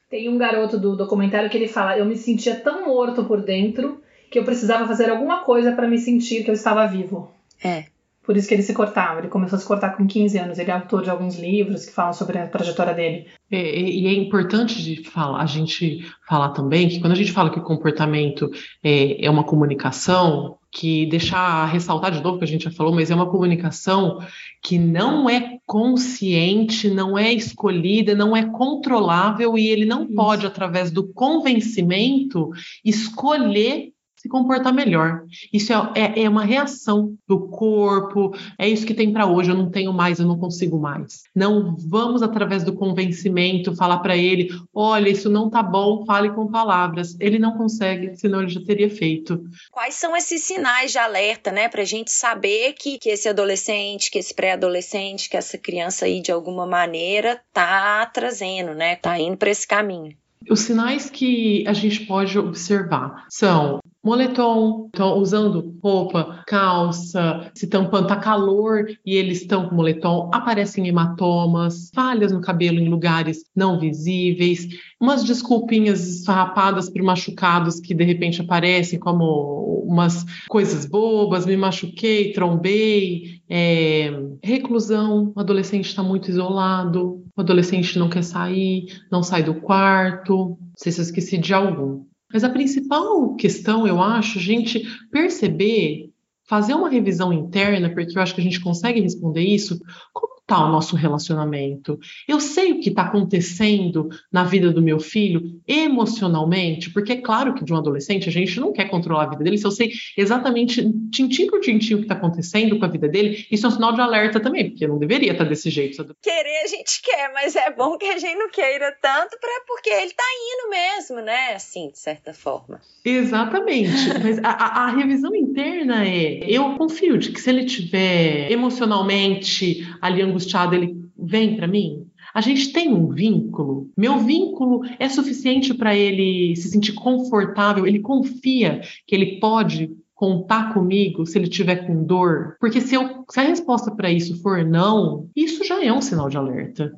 [0.09, 4.01] Tem um garoto do documentário que ele fala: Eu me sentia tão morto por dentro
[4.29, 7.31] que eu precisava fazer alguma coisa para me sentir que eu estava vivo.
[7.63, 7.85] É.
[8.29, 9.19] Por isso que ele se cortava.
[9.19, 10.59] Ele começou a se cortar com 15 anos.
[10.59, 13.25] Ele é autor de alguns livros que falam sobre a trajetória dele.
[13.51, 17.49] É, e é importante de falar, a gente falar também que quando a gente fala
[17.49, 18.47] que o comportamento
[18.83, 23.09] é, é uma comunicação, que deixar ressaltar de novo que a gente já falou, mas
[23.09, 24.19] é uma comunicação
[24.61, 30.13] que não é consciente, não é escolhida, não é controlável e ele não Isso.
[30.13, 32.51] pode, através do convencimento,
[32.85, 35.23] escolher se comportar melhor.
[35.51, 39.55] Isso é, é, é uma reação do corpo, é isso que tem para hoje, eu
[39.55, 41.23] não tenho mais, eu não consigo mais.
[41.33, 46.51] Não vamos, através do convencimento, falar para ele: olha, isso não tá bom, fale com
[46.51, 47.15] palavras.
[47.19, 49.41] Ele não consegue, senão ele já teria feito.
[49.71, 54.11] Quais são esses sinais de alerta, né, para a gente saber que, que esse adolescente,
[54.11, 59.37] que esse pré-adolescente, que essa criança aí, de alguma maneira, tá trazendo, né, tá indo
[59.37, 60.13] para esse caminho?
[60.49, 68.07] Os sinais que a gente pode observar são moletom, estão usando roupa, calça, se tampando,
[68.07, 73.79] tá calor e eles estão com moletom, aparecem hematomas, falhas no cabelo em lugares não
[73.79, 74.67] visíveis,
[74.99, 82.31] umas desculpinhas esfarrapadas por machucados que de repente aparecem como umas coisas bobas, me machuquei,
[82.31, 84.11] trombei, é,
[84.43, 90.35] reclusão, o adolescente está muito isolado, o adolescente não quer sair, não sai do quarto,
[90.35, 92.08] não sei se eu esqueci de algum.
[92.31, 96.11] Mas a principal questão, eu acho, a gente perceber,
[96.47, 99.79] fazer uma revisão interna, porque eu acho que a gente consegue responder isso,
[100.13, 101.99] como está o nosso relacionamento?
[102.27, 107.53] Eu sei o que está acontecendo na vida do meu filho emocionalmente, porque é claro
[107.53, 109.59] que de um adolescente a gente não quer controlar a vida dele.
[109.59, 113.45] Se eu sei exatamente tintim por tintim o que está acontecendo com a vida dele,
[113.51, 116.03] isso é um sinal de alerta também, porque não deveria estar tá desse jeito.
[116.21, 119.89] Querer a gente quer, mas é bom que a gente não queira tanto, pra, porque
[119.89, 121.53] ele está indo mesmo, né?
[121.53, 122.81] Assim, de certa forma.
[123.05, 123.89] Exatamente.
[124.21, 129.87] mas a, a, a revisão interna é: eu confio de que se ele tiver emocionalmente
[130.01, 132.07] ali angustiado, angustiado, ele vem para mim?
[132.33, 133.91] A gente tem um vínculo.
[133.97, 140.73] Meu vínculo é suficiente para ele se sentir confortável, ele confia que ele pode contar
[140.73, 142.57] comigo se ele tiver com dor?
[142.59, 146.29] Porque se, eu, se a resposta para isso for não, isso já é um sinal
[146.29, 146.91] de alerta.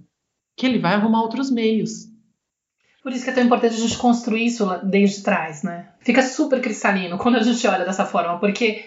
[0.57, 2.09] Que ele vai arrumar outros meios.
[3.03, 5.89] Por isso que é tão importante a gente construir isso desde trás, né?
[5.99, 8.85] Fica super cristalino quando a gente olha dessa forma, porque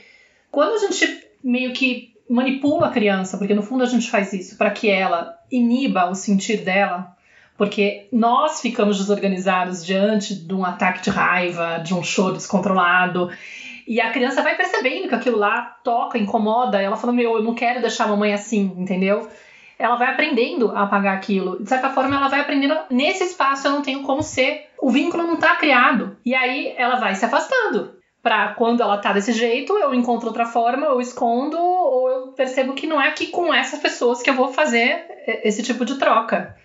[0.50, 4.56] quando a gente meio que manipula a criança, porque no fundo a gente faz isso,
[4.56, 7.14] para que ela iniba o sentir dela,
[7.56, 13.30] Porque nós ficamos desorganizados diante de um ataque de raiva, de um choro descontrolado.
[13.86, 16.82] E a criança vai percebendo que aquilo lá toca, incomoda.
[16.82, 19.28] Ela fala: Meu, eu não quero deixar a mamãe assim, entendeu?
[19.78, 21.62] Ela vai aprendendo a apagar aquilo.
[21.62, 24.66] De certa forma, ela vai aprendendo: nesse espaço eu não tenho como ser.
[24.80, 26.16] O vínculo não está criado.
[26.24, 27.94] E aí ela vai se afastando.
[28.22, 32.03] Pra quando ela tá desse jeito, eu encontro outra forma, eu escondo, ou
[32.34, 35.06] percebo que não é aqui com essas pessoas que eu vou fazer
[35.42, 36.56] esse tipo de troca.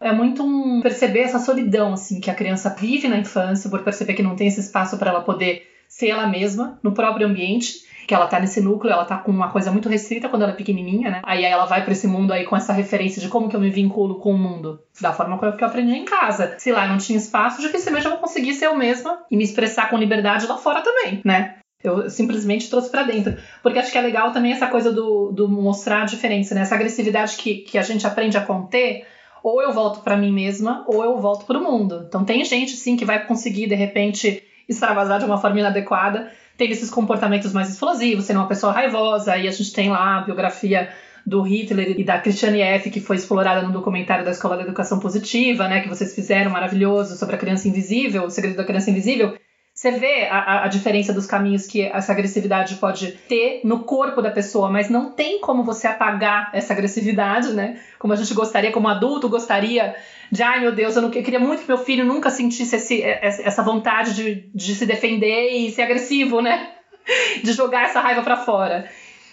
[0.00, 4.14] É muito um perceber essa solidão assim que a criança vive na infância, por perceber
[4.14, 8.14] que não tem esse espaço para ela poder ser ela mesma no próprio ambiente, que
[8.14, 11.10] ela tá nesse núcleo, ela tá com uma coisa muito restrita quando ela é pequenininha,
[11.10, 11.22] né?
[11.24, 13.70] Aí ela vai para esse mundo aí com essa referência de como que eu me
[13.70, 16.56] vinculo com o mundo, da forma que eu aprendi em casa.
[16.58, 19.88] Se lá não tinha espaço, dificilmente eu vou conseguir ser eu mesma e me expressar
[19.88, 21.56] com liberdade lá fora também, né?
[21.84, 23.36] Eu simplesmente trouxe para dentro.
[23.62, 26.62] Porque acho que é legal também essa coisa do, do mostrar a diferença, né?
[26.62, 29.06] Essa agressividade que, que a gente aprende a conter,
[29.42, 32.06] ou eu volto para mim mesma, ou eu volto para o mundo.
[32.08, 36.70] Então tem gente, sim, que vai conseguir, de repente, extravasar de uma forma inadequada, tem
[36.70, 40.88] esses comportamentos mais explosivos, sendo uma pessoa raivosa, e a gente tem lá a biografia
[41.26, 45.00] do Hitler e da Christiane F., que foi explorada no documentário da Escola da Educação
[45.00, 49.34] Positiva, né, que vocês fizeram maravilhoso sobre a criança invisível, o segredo da criança invisível.
[49.74, 54.30] Você vê a, a, diferença dos caminhos que essa agressividade pode ter no corpo da
[54.30, 57.80] pessoa, mas não tem como você apagar essa agressividade, né?
[57.98, 59.96] Como a gente gostaria, como adulto gostaria
[60.30, 63.02] de, ai meu Deus, eu, não, eu queria muito que meu filho nunca sentisse esse,
[63.02, 66.70] essa vontade de, de se defender e ser agressivo, né?
[67.42, 68.88] De jogar essa raiva para fora.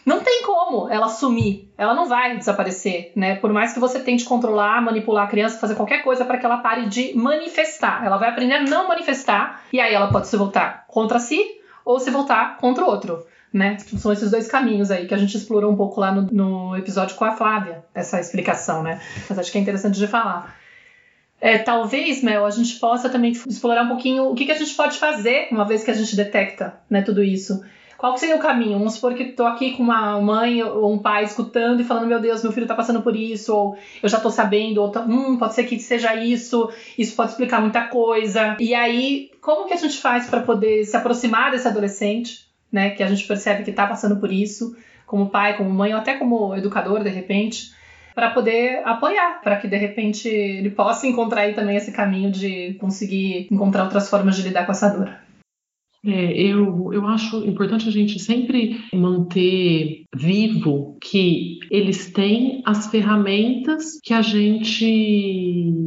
[0.05, 3.35] Não tem como ela sumir, ela não vai desaparecer, né?
[3.35, 6.57] Por mais que você tente controlar, manipular a criança, fazer qualquer coisa para que ela
[6.57, 8.03] pare de manifestar.
[8.05, 11.39] Ela vai aprender a não manifestar e aí ela pode se voltar contra si
[11.85, 13.25] ou se voltar contra o outro.
[13.53, 13.77] Né?
[13.79, 17.15] São esses dois caminhos aí que a gente explorou um pouco lá no, no episódio
[17.17, 19.01] com a Flávia, essa explicação, né?
[19.29, 20.55] Mas acho que é interessante de falar.
[21.41, 24.73] É, talvez, Mel, a gente possa também explorar um pouquinho o que, que a gente
[24.75, 27.61] pode fazer uma vez que a gente detecta né, tudo isso.
[28.01, 28.79] Qual seria o caminho?
[28.79, 32.19] Vamos supor que estou aqui com uma mãe ou um pai escutando e falando: Meu
[32.19, 35.53] Deus, meu filho está passando por isso, ou eu já estou sabendo, ou hum, pode
[35.53, 38.57] ser que seja isso, isso pode explicar muita coisa.
[38.59, 43.03] E aí, como que a gente faz para poder se aproximar desse adolescente, né, que
[43.03, 44.75] a gente percebe que está passando por isso,
[45.05, 47.79] como pai, como mãe, ou até como educador, de repente?
[48.15, 52.73] para poder apoiar, para que de repente ele possa encontrar aí também esse caminho de
[52.73, 55.20] conseguir encontrar outras formas de lidar com essa dor.
[56.03, 63.99] É, eu, eu acho importante a gente sempre manter vivo que eles têm as ferramentas
[64.03, 64.83] que a gente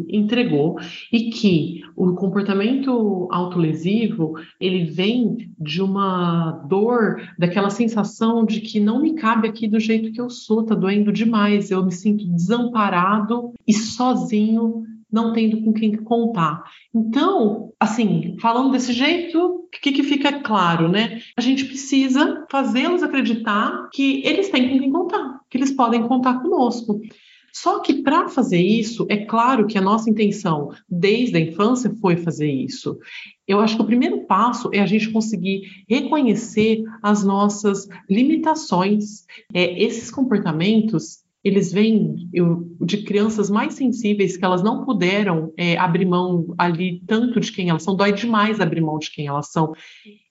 [0.08, 0.76] entregou
[1.12, 9.02] e que o comportamento autolesivo ele vem de uma dor, daquela sensação de que não
[9.02, 13.52] me cabe aqui do jeito que eu sou, tá doendo demais, eu me sinto desamparado
[13.66, 14.84] e sozinho
[15.14, 16.64] não tendo com quem contar.
[16.92, 21.20] Então, assim, falando desse jeito, o que, que fica claro, né?
[21.36, 26.40] A gente precisa fazê-los acreditar que eles têm com quem contar, que eles podem contar
[26.42, 27.00] conosco.
[27.52, 32.16] Só que para fazer isso, é claro que a nossa intenção desde a infância foi
[32.16, 32.98] fazer isso.
[33.46, 39.24] Eu acho que o primeiro passo é a gente conseguir reconhecer as nossas limitações.
[39.54, 45.76] É, esses comportamentos eles vêm eu, de crianças mais sensíveis que elas não puderam é,
[45.76, 49.52] abrir mão ali tanto de quem elas são, dói demais abrir mão de quem elas
[49.52, 49.74] são.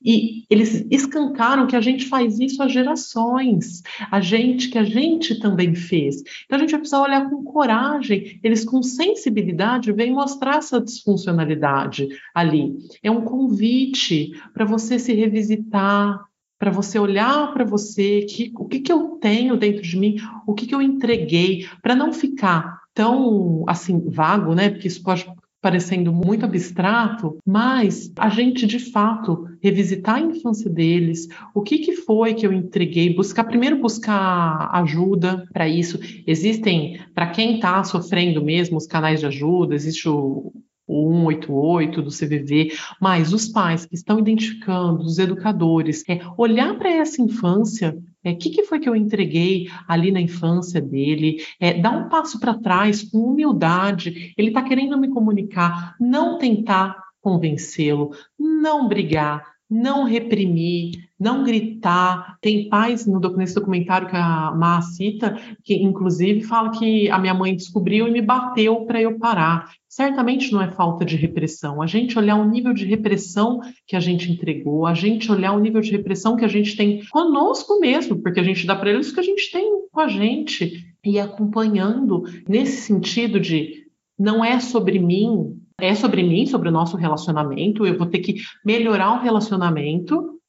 [0.04, 5.40] E eles escancaram que a gente faz isso há gerações, a gente que a gente
[5.40, 6.22] também fez.
[6.46, 12.08] Então a gente vai precisar olhar com coragem, eles com sensibilidade vêm mostrar essa disfuncionalidade
[12.34, 12.76] ali.
[13.04, 16.20] É um convite para você se revisitar,
[16.58, 20.16] para você olhar para você, que, o que, que eu tenho dentro de mim,
[20.48, 24.70] o que, que eu entreguei, para não ficar tão assim vago, né?
[24.70, 25.26] Porque isso pode
[25.64, 31.96] parecendo muito abstrato, mas a gente de fato revisitar a infância deles, o que, que
[31.96, 35.98] foi que eu entreguei, buscar primeiro buscar ajuda para isso.
[36.28, 40.52] Existem para quem está sofrendo mesmo os canais de ajuda, existe o
[40.88, 46.92] o 188 do CVV, mas os pais que estão identificando, os educadores, é olhar para
[46.92, 51.44] essa infância o é, que, que, foi que eu entreguei ali na infância dele?
[51.60, 54.34] É, dar um passo para trás com humildade.
[54.38, 62.38] Ele está querendo me comunicar, não tentar convencê-lo, não brigar, não reprimir, não gritar.
[62.40, 67.34] Tem pais no nesse documentário que a Má cita, que inclusive fala que a minha
[67.34, 69.70] mãe descobriu e me bateu para eu parar.
[69.96, 71.80] Certamente não é falta de repressão.
[71.80, 75.60] A gente olhar o nível de repressão que a gente entregou, a gente olhar o
[75.60, 79.12] nível de repressão que a gente tem conosco mesmo, porque a gente dá para eles
[79.12, 83.86] o que a gente tem com a gente e acompanhando nesse sentido de
[84.18, 88.38] não é sobre mim, é sobre mim, sobre o nosso relacionamento, eu vou ter que
[88.66, 90.40] melhorar o relacionamento,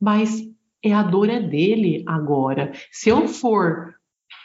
[0.00, 0.44] mas
[0.80, 2.70] é a dor é dele agora.
[2.92, 3.96] Se eu for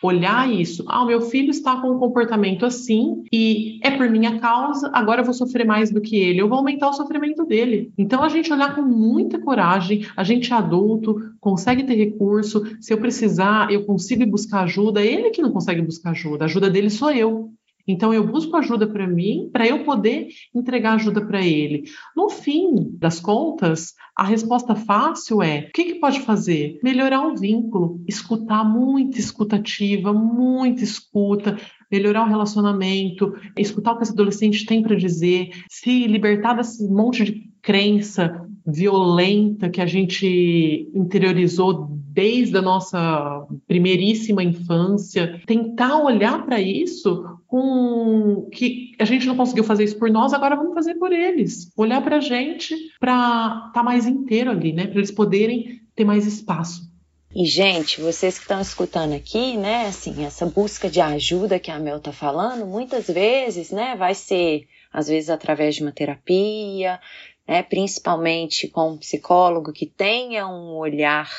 [0.02, 4.90] olhar isso, ah, meu filho está com um comportamento assim e é por minha causa,
[4.94, 7.92] agora eu vou sofrer mais do que ele, eu vou aumentar o sofrimento dele.
[7.98, 12.94] Então a gente olhar com muita coragem, a gente é adulto, consegue ter recurso, se
[12.94, 16.90] eu precisar, eu consigo buscar ajuda, ele que não consegue buscar ajuda, a ajuda dele
[16.90, 17.52] sou eu.
[17.88, 21.84] Então eu busco ajuda para mim, para eu poder entregar ajuda para ele.
[22.16, 26.80] No fim das contas, a resposta fácil é: o que, que pode fazer?
[26.84, 31.58] Melhorar o vínculo, escutar muito escutativa, muito escuta,
[31.92, 37.24] melhorar o relacionamento, escutar o que esse adolescente tem para dizer, se libertar desse monte
[37.24, 46.60] de crença violenta que a gente interiorizou desde a nossa primeiríssima infância, tentar olhar para
[46.60, 51.14] isso com que a gente não conseguiu fazer isso por nós, agora vamos fazer por
[51.14, 51.72] eles.
[51.78, 54.88] Olhar para a gente para estar tá mais inteiro ali, né?
[54.88, 56.92] Para eles poderem ter mais espaço.
[57.36, 61.78] E, gente, vocês que estão escutando aqui, né, assim, essa busca de ajuda que a
[61.78, 67.00] Mel tá falando, muitas vezes, né, vai ser, às vezes, através de uma terapia,
[67.48, 71.30] né, principalmente com um psicólogo que tenha um olhar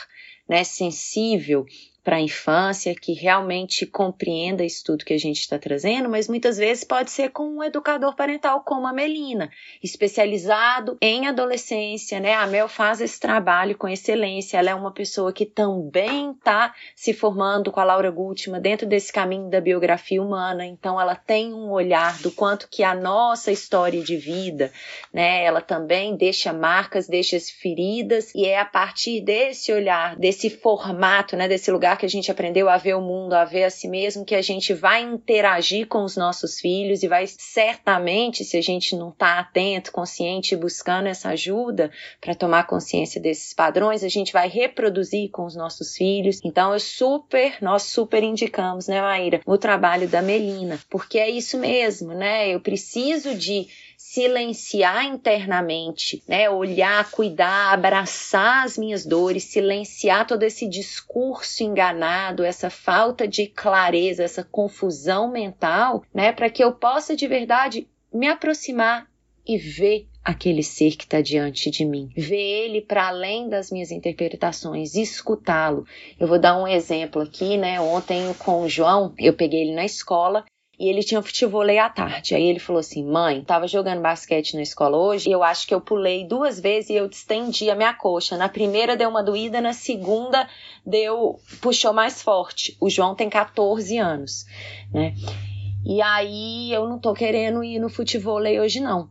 [0.48, 1.66] né, sensível
[2.04, 6.58] para a infância, que realmente compreenda isso tudo que a gente está trazendo, mas muitas
[6.58, 9.50] vezes pode ser com um educador parental como a Melina,
[9.82, 12.34] especializado em adolescência, né?
[12.34, 17.12] A Mel faz esse trabalho com excelência, ela é uma pessoa que também está se
[17.12, 21.70] formando com a Laura Gutmann dentro desse caminho da biografia humana, então ela tem um
[21.70, 24.72] olhar do quanto que a nossa história de vida,
[25.12, 25.44] né?
[25.44, 31.46] Ela também deixa marcas, deixa feridas e é a partir desse olhar, desse formato, né?
[31.46, 34.24] Desse lugar que a gente aprendeu a ver o mundo, a ver a si mesmo,
[34.24, 38.96] que a gente vai interagir com os nossos filhos e vai certamente, se a gente
[38.96, 44.48] não está atento, consciente, buscando essa ajuda para tomar consciência desses padrões, a gente vai
[44.48, 46.40] reproduzir com os nossos filhos.
[46.44, 51.58] Então, eu super, nós super indicamos, né, Maíra, o trabalho da Melina, porque é isso
[51.58, 52.48] mesmo, né?
[52.48, 53.68] Eu preciso de
[53.98, 56.48] silenciar internamente, né?
[56.48, 64.22] Olhar, cuidar, abraçar as minhas dores, silenciar todo esse discurso enganado, essa falta de clareza,
[64.22, 66.30] essa confusão mental, né?
[66.30, 69.08] Para que eu possa de verdade me aproximar
[69.44, 73.90] e ver aquele ser que está diante de mim, ver ele para além das minhas
[73.90, 75.84] interpretações, escutá-lo.
[76.20, 77.80] Eu vou dar um exemplo aqui, né?
[77.80, 80.44] Ontem com o João, eu peguei ele na escola
[80.78, 82.34] e ele tinha futebol à tarde.
[82.34, 85.74] Aí ele falou assim: mãe, tava jogando basquete na escola hoje e eu acho que
[85.74, 88.36] eu pulei duas vezes e eu distendi a minha coxa.
[88.36, 90.48] Na primeira deu uma doída, na segunda
[90.86, 92.76] deu puxou mais forte.
[92.80, 94.46] O João tem 14 anos,
[94.92, 95.14] né?
[95.84, 99.10] E aí eu não tô querendo ir no futebol hoje não.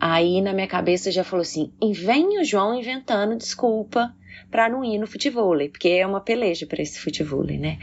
[0.00, 4.14] Aí na minha cabeça já falou assim: vem o João inventando desculpa
[4.50, 7.78] para não ir no futevôlei, porque é uma peleja para esse futevôlei, né?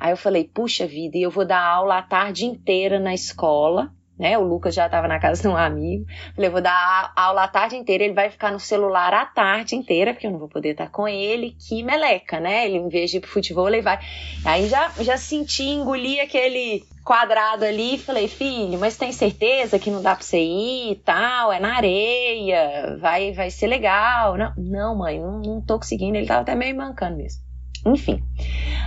[0.00, 3.92] Aí eu falei, puxa vida, e eu vou dar aula a tarde inteira na escola,
[4.18, 4.38] né?
[4.38, 6.06] O Lucas já estava na casa de um amigo.
[6.34, 10.12] Falei, vou dar aula a tarde inteira, ele vai ficar no celular a tarde inteira,
[10.12, 11.56] porque eu não vou poder estar com ele.
[11.58, 12.66] Que meleca, né?
[12.66, 13.98] Ele, em vez de ir pro futebol, ele vai.
[14.44, 19.90] Aí já, já senti, engoli aquele quadrado ali e falei, filho, mas tem certeza que
[19.90, 21.52] não dá pra você ir e tal?
[21.52, 24.36] É na areia, vai, vai ser legal.
[24.36, 26.16] Não, não mãe, não, não tô conseguindo.
[26.16, 27.42] Ele tava até meio mancando mesmo.
[27.86, 28.24] Enfim.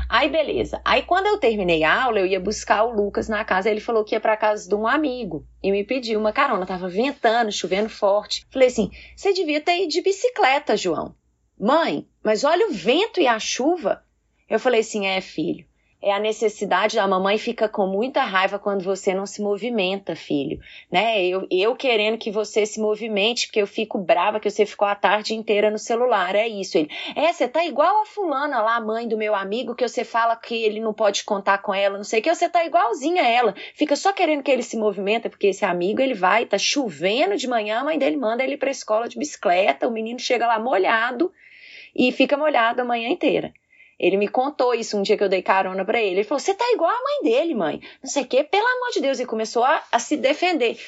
[0.09, 0.81] Aí, beleza.
[0.83, 3.69] Aí, quando eu terminei a aula, eu ia buscar o Lucas na casa.
[3.69, 6.65] Ele falou que ia para casa de um amigo e me pediu uma carona.
[6.65, 8.47] Tava ventando, chovendo forte.
[8.49, 11.13] Falei assim: você devia ter ido de bicicleta, João.
[11.59, 14.03] Mãe, mas olha o vento e a chuva.
[14.49, 15.67] Eu falei assim: é, filho
[16.07, 20.59] é a necessidade, a mamãe fica com muita raiva quando você não se movimenta, filho,
[20.91, 21.25] né?
[21.25, 24.95] Eu, eu querendo que você se movimente, porque eu fico brava que você ficou a
[24.95, 26.77] tarde inteira no celular, é isso.
[26.77, 30.35] Ele, é, você tá igual a fulana lá, mãe do meu amigo, que você fala
[30.35, 33.27] que ele não pode contar com ela, não sei o que, você tá igualzinha a
[33.27, 37.35] ela, fica só querendo que ele se movimenta, porque esse amigo, ele vai, tá chovendo
[37.35, 40.59] de manhã, a mãe dele manda ele pra escola de bicicleta, o menino chega lá
[40.59, 41.31] molhado
[41.95, 43.53] e fica molhado a manhã inteira.
[43.99, 46.17] Ele me contou isso um dia que eu dei carona para ele.
[46.17, 47.81] Ele falou: Você tá igual a mãe dele, mãe.
[48.01, 49.19] Não sei o quê, pelo amor de Deus.
[49.19, 50.79] E começou a, a se defender.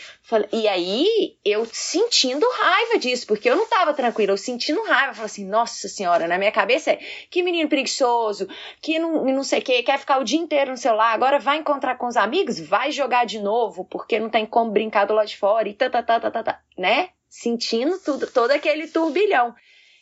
[0.54, 5.14] E aí, eu sentindo raiva disso, porque eu não tava tranquila, eu sentindo raiva.
[5.14, 7.00] Falei assim: Nossa Senhora, na minha cabeça é
[7.32, 8.48] que menino preguiçoso,
[8.80, 11.58] que não, não sei o quê, quer ficar o dia inteiro no celular, agora vai
[11.58, 15.28] encontrar com os amigos, vai jogar de novo, porque não tem como brincar do lado
[15.28, 17.10] de fora e tá, tá, tá, tá, tá, tá né?
[17.28, 19.56] Sentindo tudo, todo aquele turbilhão.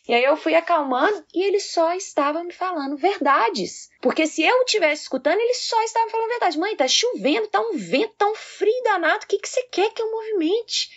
[0.07, 3.89] E aí eu fui acalmando e ele só estava me falando verdades.
[4.01, 6.57] Porque se eu estivesse escutando, ele só estava me falando verdade.
[6.57, 9.25] Mãe, tá chovendo, tá um vento, tá um frio danado.
[9.25, 10.89] O que, que você quer que eu movimente?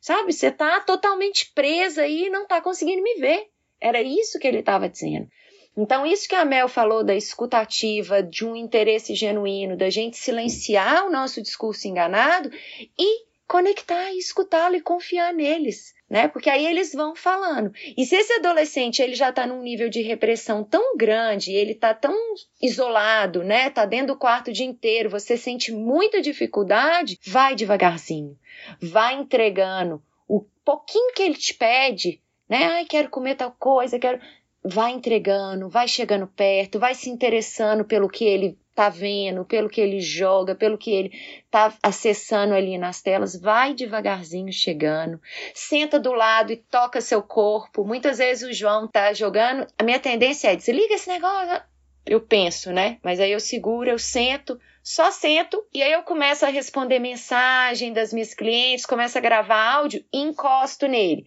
[0.00, 0.32] Sabe?
[0.32, 3.48] Você tá totalmente presa aí e não tá conseguindo me ver.
[3.80, 5.28] Era isso que ele estava dizendo.
[5.76, 11.04] Então, isso que a Mel falou da escutativa, de um interesse genuíno, da gente silenciar
[11.04, 12.48] o nosso discurso enganado
[12.96, 16.28] e conectar e escutá-lo e confiar neles, né?
[16.28, 17.72] Porque aí eles vão falando.
[17.96, 21.94] E se esse adolescente ele já está num nível de repressão tão grande, ele está
[21.94, 22.14] tão
[22.60, 23.70] isolado, né?
[23.70, 28.38] Tá dentro do quarto o dia inteiro, você sente muita dificuldade, vai devagarzinho,
[28.80, 32.64] vai entregando o pouquinho que ele te pede, né?
[32.64, 34.20] Ai, quero comer tal coisa, quero
[34.64, 39.80] vai entregando, vai chegando perto, vai se interessando pelo que ele tá vendo, pelo que
[39.80, 41.12] ele joga, pelo que ele
[41.50, 45.20] tá acessando ali nas telas, vai devagarzinho chegando,
[45.54, 47.84] senta do lado e toca seu corpo.
[47.84, 51.62] Muitas vezes o João tá jogando, a minha tendência é desliga esse negócio.
[52.04, 52.98] Eu penso, né?
[53.02, 57.92] Mas aí eu seguro, eu sento, só sento e aí eu começo a responder mensagem
[57.92, 61.24] das minhas clientes, começo a gravar áudio e encosto nele.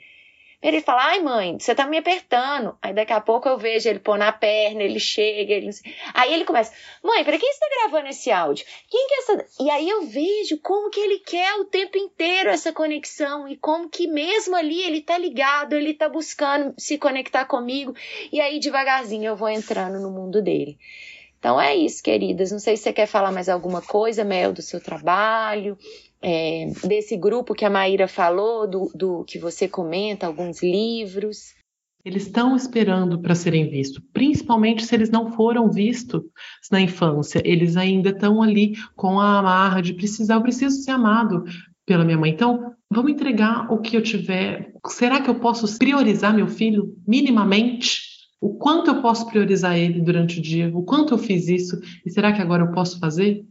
[0.60, 2.76] Ele fala, ai mãe, você tá me apertando.
[2.82, 5.70] Aí daqui a pouco eu vejo ele pôr na perna, ele chega, ele...
[6.16, 8.66] Aí ele começa, mãe, para quem você tá gravando esse áudio?
[8.90, 9.46] Quem que é essa...
[9.60, 13.88] E aí eu vejo como que ele quer o tempo inteiro essa conexão e como
[13.88, 17.94] que mesmo ali ele tá ligado, ele tá buscando se conectar comigo.
[18.32, 20.80] E aí devagarzinho eu vou entrando no mundo dele.
[21.40, 22.52] Então é isso, queridas.
[22.52, 25.78] Não sei se você quer falar mais alguma coisa, Mel, do seu trabalho,
[26.22, 31.56] é, desse grupo que a Maíra falou, do, do que você comenta, alguns livros.
[32.04, 36.24] Eles estão esperando para serem vistos, principalmente se eles não foram vistos
[36.72, 37.42] na infância.
[37.44, 41.44] Eles ainda estão ali com a amarra de precisar, eu preciso ser amado
[41.86, 42.32] pela minha mãe.
[42.32, 44.72] Então, vamos entregar o que eu tiver.
[44.88, 48.02] Será que eu posso priorizar meu filho minimamente?
[48.40, 50.72] O quanto eu posso priorizar ele durante o dia?
[50.74, 51.80] O quanto eu fiz isso?
[52.06, 53.44] E será que agora eu posso fazer?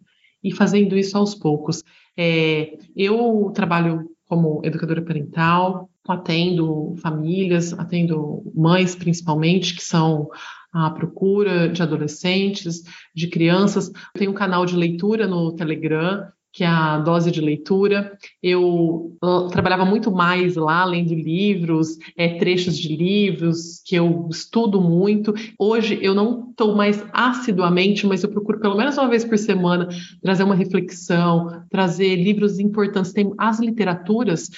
[0.46, 1.82] E fazendo isso aos poucos.
[2.16, 10.28] É, eu trabalho como educadora parental, atendo famílias, atendo mães principalmente, que são
[10.72, 13.90] à procura de adolescentes, de crianças.
[14.14, 18.16] Tenho um canal de leitura no Telegram, que é a dose de leitura.
[18.42, 19.14] Eu
[19.52, 25.34] trabalhava muito mais lá, lendo livros, é, trechos de livros, que eu estudo muito.
[25.58, 29.86] Hoje eu não estou mais assiduamente, mas eu procuro pelo menos uma vez por semana
[30.22, 33.12] trazer uma reflexão, trazer livros importantes.
[33.12, 34.48] Tem as literaturas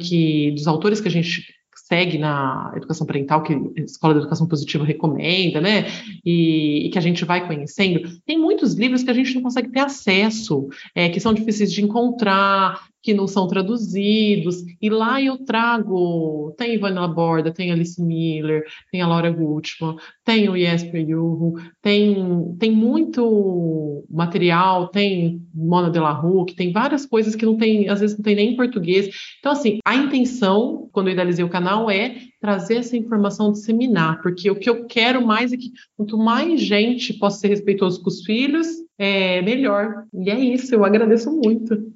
[0.00, 1.57] que, dos autores que a gente
[1.88, 5.86] segue na educação parental, que a Escola de Educação Positiva recomenda, né?
[6.24, 8.20] E, e, que a gente vai conhecendo.
[8.26, 11.82] Tem muitos livros que a gente não consegue ter acesso, é, que são difíceis de
[11.82, 18.64] encontrar, que não são traduzidos, e lá eu trago, tem Ivana Borda, tem Alice Miller,
[18.90, 25.98] tem a Laura Gutman, tem o Jesper Juhu, tem, tem muito material, tem Mona de
[25.98, 28.56] la Rue, que tem várias coisas que não tem, às vezes não tem nem em
[28.56, 29.08] português.
[29.38, 34.50] Então, assim, a intenção, quando eu idealizei o canal, é trazer essa informação, disseminar, porque
[34.50, 38.22] o que eu quero mais é que quanto mais gente possa ser respeitoso com os
[38.24, 38.66] filhos,
[38.98, 40.04] é melhor.
[40.12, 41.92] E é isso, eu agradeço muito.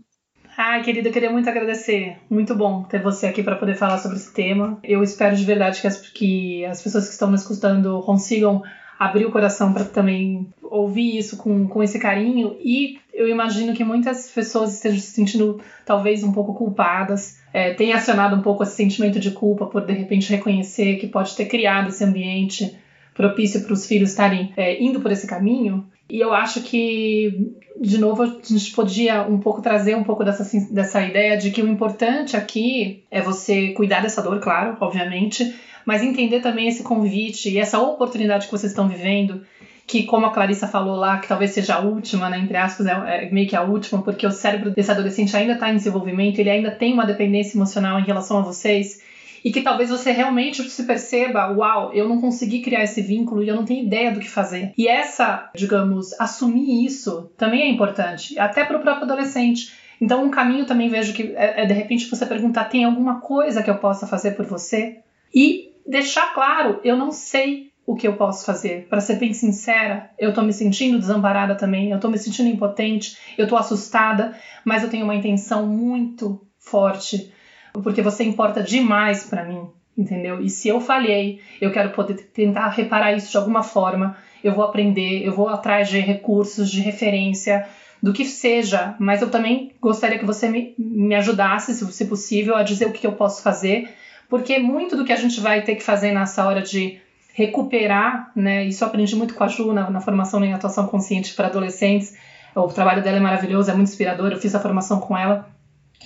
[0.57, 2.19] Ai, querida, eu queria muito agradecer.
[2.29, 4.79] Muito bom ter você aqui para poder falar sobre esse tema.
[4.83, 8.63] Eu espero de verdade que as, que as pessoas que estão me escutando consigam
[8.99, 12.57] abrir o coração para também ouvir isso com, com esse carinho.
[12.61, 18.37] E eu imagino que muitas pessoas estejam se sentindo talvez um pouco culpadas, é, acionado
[18.37, 22.05] um pouco esse sentimento de culpa por de repente reconhecer que pode ter criado esse
[22.05, 22.77] ambiente
[23.15, 25.87] propício para os filhos estarem é, indo por esse caminho.
[26.13, 30.45] E eu acho que, de novo, a gente podia um pouco trazer um pouco dessa,
[30.71, 35.55] dessa ideia de que o importante aqui é você cuidar dessa dor, claro, obviamente,
[35.87, 39.41] mas entender também esse convite e essa oportunidade que vocês estão vivendo,
[39.87, 43.25] que, como a Clarissa falou lá, que talvez seja a última, né, entre aspas, é,
[43.25, 46.51] é meio que a última, porque o cérebro desse adolescente ainda está em desenvolvimento, ele
[46.51, 49.01] ainda tem uma dependência emocional em relação a vocês
[49.45, 53.49] e que talvez você realmente se perceba, uau, eu não consegui criar esse vínculo e
[53.49, 54.73] eu não tenho ideia do que fazer.
[54.77, 59.73] E essa, digamos, assumir isso também é importante, até para o próprio adolescente.
[60.01, 63.63] Então, um caminho também vejo que é, é de repente você perguntar: tem alguma coisa
[63.63, 64.99] que eu possa fazer por você?
[65.35, 68.87] E deixar claro: eu não sei o que eu posso fazer.
[68.89, 73.17] Para ser bem sincera, eu tô me sentindo desamparada também, eu tô me sentindo impotente,
[73.37, 77.33] eu tô assustada, mas eu tenho uma intenção muito forte
[77.73, 80.41] porque você importa demais para mim, entendeu?
[80.41, 84.17] E se eu falhei, eu quero poder tentar reparar isso de alguma forma.
[84.43, 87.67] Eu vou aprender, eu vou atrás de recursos, de referência,
[88.03, 92.65] do que seja, mas eu também gostaria que você me, me ajudasse, se, possível, a
[92.65, 93.89] dizer o que eu posso fazer
[94.33, 96.99] porque muito do que a gente vai ter que fazer nessa hora de
[97.35, 98.65] recuperar, né?
[98.65, 102.17] Isso eu aprendi muito com a Ju na, na formação em atuação consciente para adolescentes.
[102.57, 104.33] O trabalho dela é maravilhoso, é muito inspirador.
[104.33, 105.51] Eu fiz a formação com ela.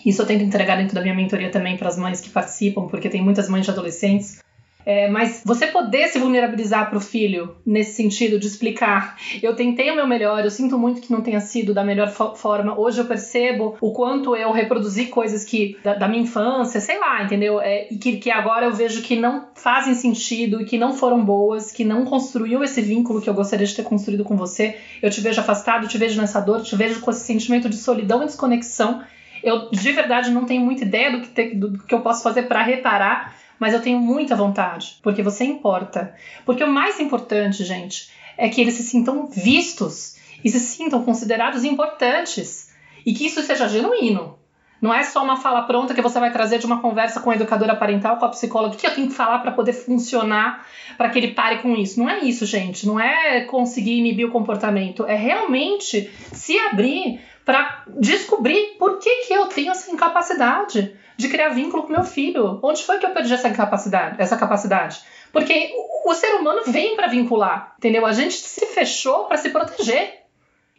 [0.05, 3.09] Isso eu tento entregar dentro da minha mentoria também para as mães que participam, porque
[3.09, 4.41] tem muitas mães de adolescentes
[4.87, 9.91] é, mas você poder se vulnerabilizar para o filho nesse sentido de explicar, eu tentei
[9.91, 12.79] o meu melhor, eu sinto muito que não tenha sido da melhor fo forma.
[12.79, 17.25] Hoje eu percebo o quanto eu reproduzi coisas que da, da minha infância, sei lá,
[17.25, 17.61] entendeu?
[17.61, 21.25] É, e que, que agora eu vejo que não fazem sentido e que não foram
[21.25, 24.77] boas, que não construiu esse vínculo que eu gostaria de ter construído com você.
[25.03, 28.23] Eu te vejo afastado, te vejo nessa dor, te vejo com esse sentimento de solidão
[28.23, 29.03] e desconexão.
[29.43, 32.45] Eu de verdade não tenho muita ideia do que, te, do que eu posso fazer
[32.45, 36.15] para reparar mas eu tenho muita vontade, porque você importa.
[36.45, 41.65] Porque o mais importante, gente, é que eles se sintam vistos e se sintam considerados
[41.65, 42.75] importantes
[43.05, 44.39] e que isso seja genuíno.
[44.81, 47.35] Não é só uma fala pronta que você vai trazer de uma conversa com a
[47.35, 50.67] educadora parental, com a psicóloga, o que eu tenho que falar para poder funcionar,
[50.99, 51.99] para que ele pare com isso.
[51.99, 52.87] Não é isso, gente.
[52.87, 55.07] Não é conseguir inibir o comportamento.
[55.07, 61.51] É realmente se abrir para descobrir por que, que eu tenho essa incapacidade de criar
[61.51, 62.59] vínculo com meu filho.
[62.61, 64.21] Onde foi que eu perdi essa capacidade?
[64.21, 65.01] Essa capacidade?
[65.33, 68.05] Porque o, o ser humano vem para vincular, entendeu?
[68.05, 70.25] A gente se fechou para se proteger.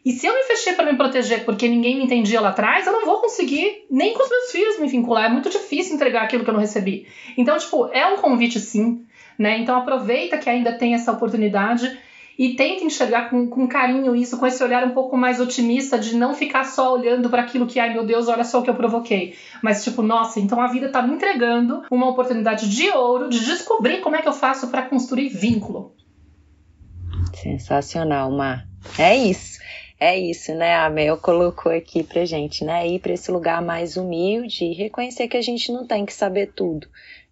[0.04, 2.92] E se eu me fechei para me proteger porque ninguém me entendia lá atrás, eu
[2.92, 5.26] não vou conseguir nem com os meus filhos me vincular.
[5.26, 7.08] É muito difícil entregar aquilo que eu não recebi.
[7.38, 9.06] Então, tipo, é um convite sim,
[9.40, 9.58] né?
[9.58, 11.98] Então aproveita que ainda tem essa oportunidade
[12.38, 16.16] e tenta enxergar com, com carinho isso, com esse olhar um pouco mais otimista de
[16.16, 18.76] não ficar só olhando para aquilo que, ai meu Deus, olha só o que eu
[18.76, 19.36] provoquei.
[19.64, 24.02] Mas tipo, nossa, então a vida tá me entregando uma oportunidade de ouro de descobrir
[24.02, 25.96] como é que eu faço para construir vínculo.
[27.34, 28.68] Sensacional, Mar.
[29.00, 29.58] É isso.
[30.00, 30.76] É isso, né?
[30.76, 32.88] A Mel colocou aqui pra gente, né?
[32.88, 36.52] Ir para esse lugar mais humilde e reconhecer que a gente não tem que saber
[36.56, 36.88] tudo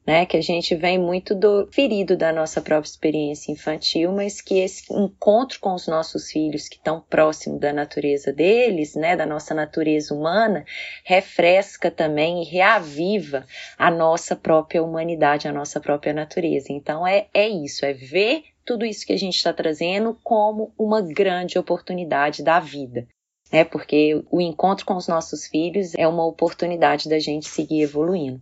[0.06, 0.26] né?
[0.26, 4.94] Que a gente vem muito do ferido da nossa própria experiência infantil, mas que esse
[4.94, 9.16] encontro com os nossos filhos que estão próximo da natureza deles, né?
[9.16, 10.64] Da nossa natureza humana,
[11.04, 13.46] refresca também e reaviva
[13.78, 16.68] a nossa própria humanidade, a nossa própria natureza.
[16.72, 21.02] Então é, é isso, é ver tudo isso que a gente está trazendo como uma
[21.02, 23.08] grande oportunidade da vida.
[23.52, 28.42] É porque o encontro com os nossos filhos é uma oportunidade da gente seguir evoluindo.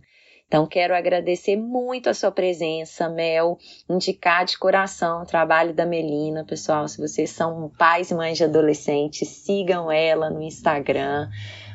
[0.54, 3.58] Então, quero agradecer muito a sua presença, Mel,
[3.90, 6.44] indicar de coração o trabalho da Melina.
[6.44, 11.28] Pessoal, se vocês são pais e mães de adolescentes, sigam ela no Instagram.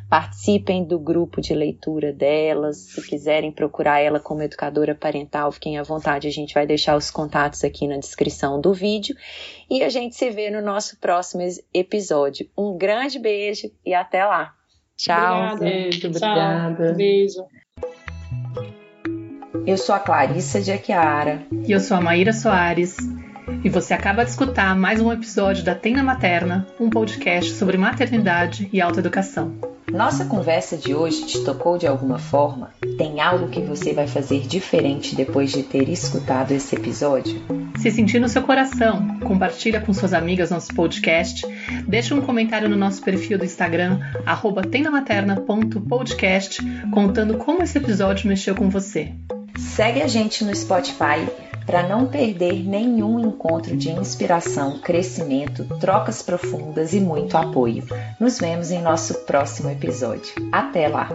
[0.10, 2.78] Participem do grupo de leitura delas.
[2.78, 6.30] Se quiserem procurar ela como educadora parental, fiquem à vontade.
[6.30, 9.14] A gente vai deixar os contatos aqui na descrição do vídeo.
[9.70, 12.50] E a gente se vê no nosso próximo episódio.
[12.58, 14.56] Um grande beijo e até lá.
[14.96, 15.52] Tchau.
[15.52, 15.60] Obrigada.
[15.66, 16.86] Beijo, obrigada.
[16.86, 16.96] Tchau.
[16.96, 17.46] Beijo.
[19.66, 21.44] Eu sou a Clarissa de Aquiara.
[21.68, 22.98] E eu sou a Maíra Soares.
[23.64, 28.70] E você acaba de escutar mais um episódio da Tenda Materna, um podcast sobre maternidade
[28.72, 29.56] e autoeducação.
[29.92, 32.70] Nossa conversa de hoje te tocou de alguma forma?
[32.98, 37.42] Tem algo que você vai fazer diferente depois de ter escutado esse episódio?
[37.78, 41.44] Se sentir no seu coração, compartilha com suas amigas nosso podcast,
[41.88, 44.00] deixa um comentário no nosso perfil do Instagram,
[44.70, 49.12] tendamaterna.podcast, contando como esse episódio mexeu com você.
[49.60, 51.28] Segue a gente no Spotify
[51.66, 57.84] para não perder nenhum encontro de inspiração, crescimento, trocas profundas e muito apoio.
[58.20, 60.34] Nos vemos em nosso próximo episódio.
[60.52, 61.10] Até lá!